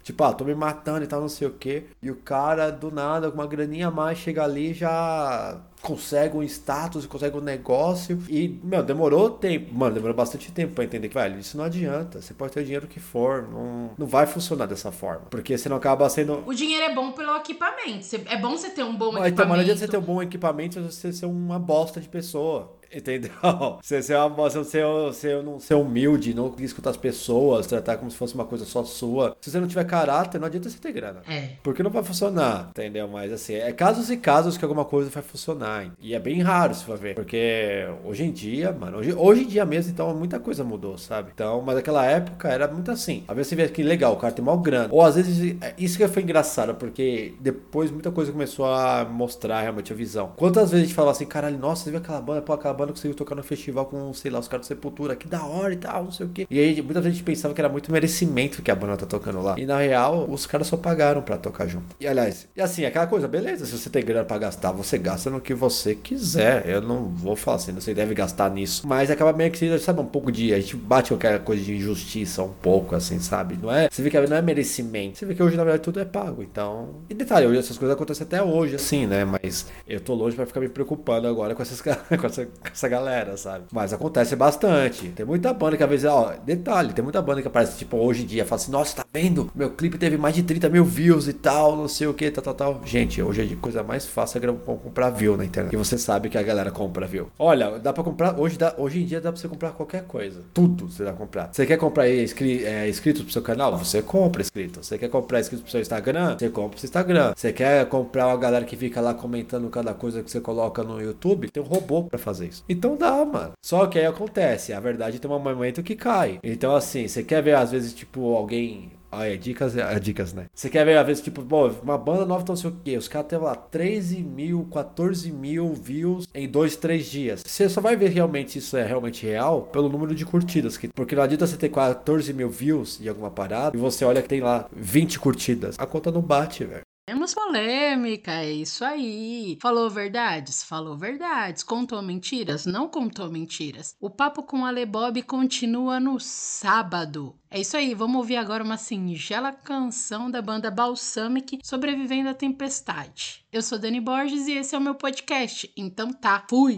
Tipo, 0.03 0.23
ah, 0.25 0.33
tô 0.33 0.43
me 0.43 0.53
matando 0.53 1.03
e 1.03 1.07
tal, 1.07 1.21
não 1.21 1.29
sei 1.29 1.47
o 1.47 1.51
quê. 1.51 1.85
E 2.01 2.11
o 2.11 2.15
cara, 2.15 2.69
do 2.69 2.91
nada, 2.91 3.31
com 3.31 3.37
uma 3.37 3.47
graninha 3.47 3.87
a 3.87 3.91
mais, 3.91 4.17
chega 4.17 4.43
ali 4.43 4.71
e 4.71 4.73
já 4.73 5.61
consegue 5.81 6.37
um 6.37 6.43
status, 6.43 7.05
consegue 7.05 7.37
um 7.37 7.41
negócio. 7.41 8.21
E, 8.29 8.59
meu, 8.63 8.83
demorou 8.83 9.29
tempo. 9.29 9.73
Mano, 9.73 9.93
demorou 9.93 10.15
bastante 10.15 10.51
tempo 10.51 10.73
pra 10.73 10.83
entender 10.83 11.09
que, 11.09 11.13
velho, 11.13 11.39
isso 11.39 11.57
não 11.57 11.65
adianta. 11.65 12.21
Você 12.21 12.33
pode 12.33 12.53
ter 12.53 12.61
o 12.61 12.63
dinheiro 12.63 12.87
que 12.87 12.99
for. 12.99 13.47
Não, 13.47 13.91
não 13.97 14.07
vai 14.07 14.25
funcionar 14.25 14.65
dessa 14.65 14.91
forma. 14.91 15.25
Porque 15.29 15.57
você 15.57 15.69
não 15.69 15.77
acaba 15.77 16.07
sendo. 16.09 16.43
O 16.45 16.53
dinheiro 16.53 16.83
é 16.83 16.93
bom 16.93 17.11
pelo 17.11 17.35
equipamento. 17.37 18.05
É 18.27 18.37
bom 18.37 18.51
você 18.51 18.69
ter 18.69 18.83
um 18.83 18.95
bom 18.95 19.11
Mas, 19.11 19.27
equipamento. 19.27 19.33
Então, 19.33 19.47
mas 19.47 19.57
não 19.57 19.61
adianta 19.61 19.79
você 19.79 19.87
ter 19.87 19.97
um 19.97 20.01
bom 20.01 20.21
equipamento 20.21 20.81
você 20.81 21.13
ser 21.13 21.25
uma 21.25 21.59
bosta 21.59 21.99
de 22.01 22.09
pessoa. 22.09 22.73
Entendeu? 22.93 23.31
Você 23.81 24.01
ser, 24.01 24.15
uma, 24.17 24.49
você 24.49 24.63
ser, 24.63 24.85
ser, 25.13 25.43
não 25.43 25.59
ser 25.59 25.75
humilde, 25.75 26.33
não 26.33 26.53
escutar 26.59 26.91
as 26.91 26.97
pessoas, 26.97 27.67
tratar 27.67 27.97
como 27.97 28.09
se 28.09 28.17
fosse 28.17 28.35
uma 28.35 28.45
coisa 28.45 28.65
só 28.65 28.83
sua. 28.83 29.35
Se 29.41 29.51
você 29.51 29.59
não 29.59 29.67
tiver 29.67 29.83
caráter, 29.85 30.39
não 30.39 30.47
adianta 30.47 30.69
você 30.69 30.77
ter 30.77 30.91
grana. 30.91 31.21
É. 31.27 31.49
Porque 31.63 31.83
não 31.83 31.91
vai 31.91 32.03
funcionar, 32.03 32.69
entendeu? 32.69 33.07
Mas 33.07 33.31
assim, 33.31 33.53
é 33.55 33.71
casos 33.71 34.09
e 34.09 34.17
casos 34.17 34.57
que 34.57 34.65
alguma 34.65 34.85
coisa 34.85 35.09
vai 35.09 35.23
funcionar. 35.23 35.91
E 35.99 36.13
é 36.13 36.19
bem 36.19 36.41
raro, 36.41 36.73
se 36.73 36.83
for 36.83 36.97
ver. 36.97 37.15
Porque 37.15 37.85
hoje 38.03 38.23
em 38.23 38.31
dia, 38.31 38.71
mano, 38.71 38.97
hoje, 38.97 39.13
hoje 39.13 39.43
em 39.43 39.47
dia 39.47 39.65
mesmo, 39.65 39.91
então, 39.91 40.13
muita 40.15 40.39
coisa 40.39 40.63
mudou, 40.63 40.97
sabe? 40.97 41.31
Então, 41.33 41.61
mas 41.61 41.75
naquela 41.75 42.05
época 42.05 42.49
era 42.49 42.67
muito 42.67 42.91
assim. 42.91 43.23
Às 43.27 43.35
vezes 43.35 43.49
você 43.49 43.55
vê 43.55 43.69
que 43.69 43.83
legal, 43.83 44.13
o 44.13 44.17
cara 44.17 44.33
tem 44.33 44.43
mal 44.43 44.57
grana. 44.59 44.89
Ou 44.91 45.01
às 45.01 45.15
vezes, 45.15 45.55
é, 45.61 45.73
isso 45.77 45.97
que 45.97 46.07
foi 46.07 46.23
engraçado, 46.23 46.75
porque 46.75 47.33
depois 47.39 47.91
muita 47.91 48.11
coisa 48.11 48.31
começou 48.31 48.65
a 48.65 49.05
mostrar 49.05 49.61
realmente 49.61 49.91
a 49.91 49.95
visão. 49.95 50.33
Quantas 50.35 50.71
vezes 50.71 50.83
a 50.83 50.87
gente 50.87 50.95
falava 50.95 51.11
assim, 51.11 51.25
caralho, 51.25 51.57
nossa, 51.57 51.83
você 51.83 51.91
viu 51.91 51.99
aquela 51.99 52.21
banda, 52.21 52.41
pô, 52.41 52.53
aquela 52.53 52.73
banda 52.73 52.82
conseguiu 52.91 53.15
tocar 53.15 53.35
no 53.35 53.43
festival 53.43 53.85
com, 53.85 54.13
sei 54.13 54.31
lá, 54.31 54.39
os 54.39 54.47
caras 54.47 54.65
do 54.65 54.69
Sepultura, 54.69 55.15
que 55.15 55.27
da 55.27 55.45
hora 55.45 55.73
e 55.73 55.77
tal, 55.77 56.05
não 56.05 56.11
sei 56.11 56.25
o 56.25 56.29
quê. 56.29 56.47
E 56.49 56.59
aí, 56.59 56.81
muita 56.81 57.01
gente 57.01 57.23
pensava 57.23 57.53
que 57.53 57.61
era 57.61 57.69
muito 57.69 57.91
merecimento 57.91 58.61
que 58.61 58.71
a 58.71 58.75
banda 58.75 58.97
tá 58.97 59.05
tocando 59.05 59.41
lá. 59.41 59.55
E 59.57 59.65
na 59.65 59.77
real, 59.77 60.29
os 60.29 60.45
caras 60.45 60.67
só 60.67 60.77
pagaram 60.77 61.21
pra 61.21 61.37
tocar 61.37 61.67
junto. 61.67 61.95
E 61.99 62.07
aliás, 62.07 62.47
e 62.55 62.61
assim, 62.61 62.85
aquela 62.85 63.07
coisa, 63.07 63.27
beleza, 63.27 63.65
se 63.65 63.71
você 63.71 63.89
tem 63.89 64.03
grana 64.03 64.25
pra 64.25 64.37
gastar, 64.37 64.71
você 64.71 64.97
gasta 64.97 65.29
no 65.29 65.39
que 65.39 65.53
você 65.53 65.95
quiser. 65.95 66.67
Eu 66.67 66.81
não 66.81 67.05
vou 67.09 67.35
falar 67.35 67.57
assim, 67.57 67.71
você 67.71 67.93
deve 67.93 68.13
gastar 68.13 68.49
nisso. 68.49 68.87
Mas 68.87 69.09
acaba 69.09 69.33
meio 69.33 69.51
que, 69.51 69.79
sabe, 69.79 70.01
um 70.01 70.05
pouco 70.05 70.31
de. 70.31 70.53
A 70.53 70.59
gente 70.59 70.75
bate 70.75 71.09
qualquer 71.09 71.39
coisa 71.43 71.63
de 71.63 71.75
injustiça 71.75 72.43
um 72.43 72.53
pouco, 72.53 72.95
assim, 72.95 73.19
sabe? 73.19 73.57
Não 73.61 73.71
é. 73.71 73.89
Você 73.91 74.01
vê 74.01 74.09
que 74.09 74.19
não 74.19 74.37
é 74.37 74.41
merecimento. 74.41 75.17
Você 75.17 75.25
vê 75.25 75.35
que 75.35 75.43
hoje, 75.43 75.55
na 75.55 75.63
verdade, 75.63 75.83
tudo 75.83 75.99
é 75.99 76.05
pago. 76.05 76.41
Então. 76.43 76.89
E 77.09 77.13
detalhe, 77.13 77.47
hoje 77.47 77.59
essas 77.59 77.77
coisas 77.77 77.95
acontecem 77.95 78.25
até 78.25 78.41
hoje, 78.41 78.75
assim, 78.75 79.05
né? 79.05 79.25
Mas 79.25 79.67
eu 79.87 79.99
tô 79.99 80.13
longe 80.13 80.35
pra 80.35 80.45
ficar 80.45 80.59
me 80.59 80.69
preocupando 80.69 81.27
agora 81.27 81.55
com, 81.55 81.61
essas, 81.61 81.81
com, 81.81 82.27
essa, 82.27 82.47
essa 82.73 82.87
galera, 82.87 83.37
sabe? 83.37 83.65
Mas 83.71 83.93
acontece 83.93 84.35
bastante. 84.35 85.09
Tem 85.09 85.25
muita 85.25 85.53
banda 85.53 85.77
que 85.77 85.83
às 85.83 85.89
vezes, 85.89 86.05
ó, 86.05 86.33
detalhe, 86.45 86.93
tem 86.93 87.03
muita 87.03 87.21
banda 87.21 87.41
que 87.41 87.47
aparece, 87.47 87.77
tipo, 87.77 87.97
hoje 87.97 88.23
em 88.23 88.25
dia, 88.25 88.45
fala 88.45 88.61
assim, 88.61 88.71
nossa, 88.71 88.97
tá 88.97 89.05
vendo? 89.13 89.49
Meu 89.55 89.71
clipe 89.71 89.97
teve 89.97 90.17
mais 90.17 90.35
de 90.35 90.43
30 90.43 90.69
mil 90.69 90.83
views 90.83 91.27
e 91.27 91.33
tal, 91.33 91.75
não 91.75 91.87
sei 91.87 92.07
o 92.07 92.13
que, 92.13 92.29
tal, 92.31 92.43
tal, 92.43 92.53
tal. 92.53 92.81
Gente, 92.85 93.21
hoje 93.21 93.41
é 93.41 93.53
a 93.53 93.57
coisa 93.57 93.83
mais 93.83 94.05
fácil 94.05 94.41
é 94.43 94.47
comprar 94.47 95.09
view 95.09 95.37
na 95.37 95.45
internet. 95.45 95.73
E 95.73 95.77
você 95.77 95.97
sabe 95.97 96.29
que 96.29 96.37
a 96.37 96.43
galera 96.43 96.71
compra 96.71 97.05
view. 97.05 97.29
Olha, 97.37 97.79
dá 97.79 97.93
pra 97.93 98.03
comprar, 98.03 98.39
hoje, 98.39 98.57
dá, 98.57 98.73
hoje 98.77 99.01
em 99.01 99.05
dia 99.05 99.21
dá 99.21 99.31
pra 99.31 99.39
você 99.39 99.47
comprar 99.47 99.71
qualquer 99.71 100.03
coisa. 100.03 100.41
Tudo 100.53 100.89
você 100.89 101.03
dá 101.03 101.11
pra 101.11 101.19
comprar. 101.19 101.49
Você 101.51 101.65
quer 101.65 101.77
comprar 101.77 102.09
inscri, 102.09 102.65
é, 102.65 102.89
inscritos 102.89 103.23
pro 103.23 103.31
seu 103.31 103.41
canal? 103.41 103.77
Você 103.77 104.01
compra 104.01 104.41
inscritos. 104.41 104.87
Você 104.87 104.97
quer 104.97 105.09
comprar 105.09 105.39
inscritos 105.39 105.63
pro 105.63 105.71
seu 105.71 105.81
Instagram? 105.81 106.35
Você 106.37 106.49
compra 106.49 106.77
pro 106.77 106.85
Instagram. 106.85 107.33
Você 107.35 107.53
quer 107.53 107.85
comprar 107.87 108.27
uma 108.27 108.37
galera 108.37 108.65
que 108.65 108.75
fica 108.75 108.99
lá 109.01 109.13
comentando 109.13 109.69
cada 109.69 109.93
coisa 109.93 110.23
que 110.23 110.31
você 110.31 110.39
coloca 110.39 110.83
no 110.83 111.01
YouTube? 111.01 111.49
Tem 111.49 111.61
um 111.61 111.65
robô 111.65 112.03
pra 112.03 112.17
fazer 112.17 112.47
isso. 112.47 112.62
Então 112.67 112.95
dá, 112.95 113.23
mano. 113.25 113.53
Só 113.63 113.85
que 113.87 113.99
aí 113.99 114.05
acontece, 114.05 114.73
a 114.73 114.79
verdade 114.79 115.19
tem 115.19 115.29
um 115.29 115.39
momento 115.39 115.83
que 115.83 115.95
cai. 115.95 116.39
Então, 116.43 116.75
assim, 116.75 117.07
você 117.07 117.23
quer 117.23 117.41
ver, 117.41 117.55
às 117.55 117.71
vezes, 117.71 117.93
tipo, 117.93 118.35
alguém 118.35 118.91
ah, 119.15 119.27
é 119.27 119.37
dicas, 119.37 119.77
é 119.77 119.99
dicas, 119.99 120.33
né? 120.33 120.45
Você 120.55 120.69
quer 120.69 120.83
ver, 120.83 120.97
às 120.97 121.05
vezes, 121.05 121.23
tipo, 121.23 121.43
bom, 121.43 121.71
uma 121.83 121.99
banda 121.99 122.25
nova, 122.25 122.41
então 122.41 122.55
sei 122.55 122.71
o 122.71 122.75
quê. 122.83 122.97
Os 122.97 123.07
caras 123.07 123.27
têm 123.27 123.37
lá 123.37 123.55
13 123.55 124.23
mil, 124.23 124.67
14 124.73 125.31
mil 125.31 125.71
views 125.71 126.27
em 126.33 126.47
2, 126.47 126.75
3 126.77 127.05
dias. 127.05 127.43
Você 127.45 127.69
só 127.69 127.79
vai 127.79 127.95
ver 127.95 128.09
realmente 128.09 128.57
isso 128.57 128.75
é 128.75 128.83
realmente 128.83 129.23
real 129.23 129.63
pelo 129.63 129.87
número 129.87 130.15
de 130.15 130.25
curtidas. 130.25 130.77
Que, 130.77 130.87
porque 130.87 131.15
não 131.15 131.21
adianta 131.21 131.45
você 131.45 131.57
ter 131.57 131.69
14 131.69 132.33
mil 132.33 132.49
views 132.49 132.99
em 132.99 133.07
alguma 133.07 133.29
parada 133.29 133.77
e 133.77 133.79
você 133.79 134.03
olha 134.03 134.21
que 134.21 134.29
tem 134.29 134.41
lá 134.41 134.67
20 134.75 135.19
curtidas. 135.19 135.75
A 135.77 135.85
conta 135.85 136.11
não 136.11 136.21
bate, 136.21 136.65
velho. 136.65 136.81
Temos 137.13 137.35
polêmica, 137.35 138.31
é 138.31 138.51
isso 138.51 138.83
aí. 138.83 139.59
Falou 139.61 139.87
verdades? 139.87 140.63
Falou 140.63 140.97
verdades. 140.97 141.61
Contou 141.61 142.01
mentiras? 142.01 142.65
Não 142.65 142.89
contou 142.89 143.29
mentiras. 143.29 143.95
O 144.01 144.09
papo 144.09 144.41
com 144.41 144.65
Ale 144.65 144.83
Bob 144.83 145.21
continua 145.21 145.99
no 145.99 146.19
sábado. 146.19 147.35
É 147.51 147.59
isso 147.59 147.77
aí, 147.77 147.93
vamos 147.93 148.17
ouvir 148.17 148.37
agora 148.37 148.63
uma 148.63 148.77
singela 148.77 149.51
canção 149.51 150.31
da 150.31 150.41
banda 150.41 150.71
Balsamic 150.71 151.59
Sobrevivendo 151.63 152.29
à 152.29 152.33
Tempestade. 152.33 153.45
Eu 153.51 153.61
sou 153.61 153.77
Dani 153.77 154.01
Borges 154.01 154.47
e 154.47 154.53
esse 154.53 154.73
é 154.73 154.77
o 154.79 154.81
meu 154.81 154.95
podcast. 154.95 155.71
Então 155.77 156.11
tá, 156.11 156.43
fui! 156.49 156.77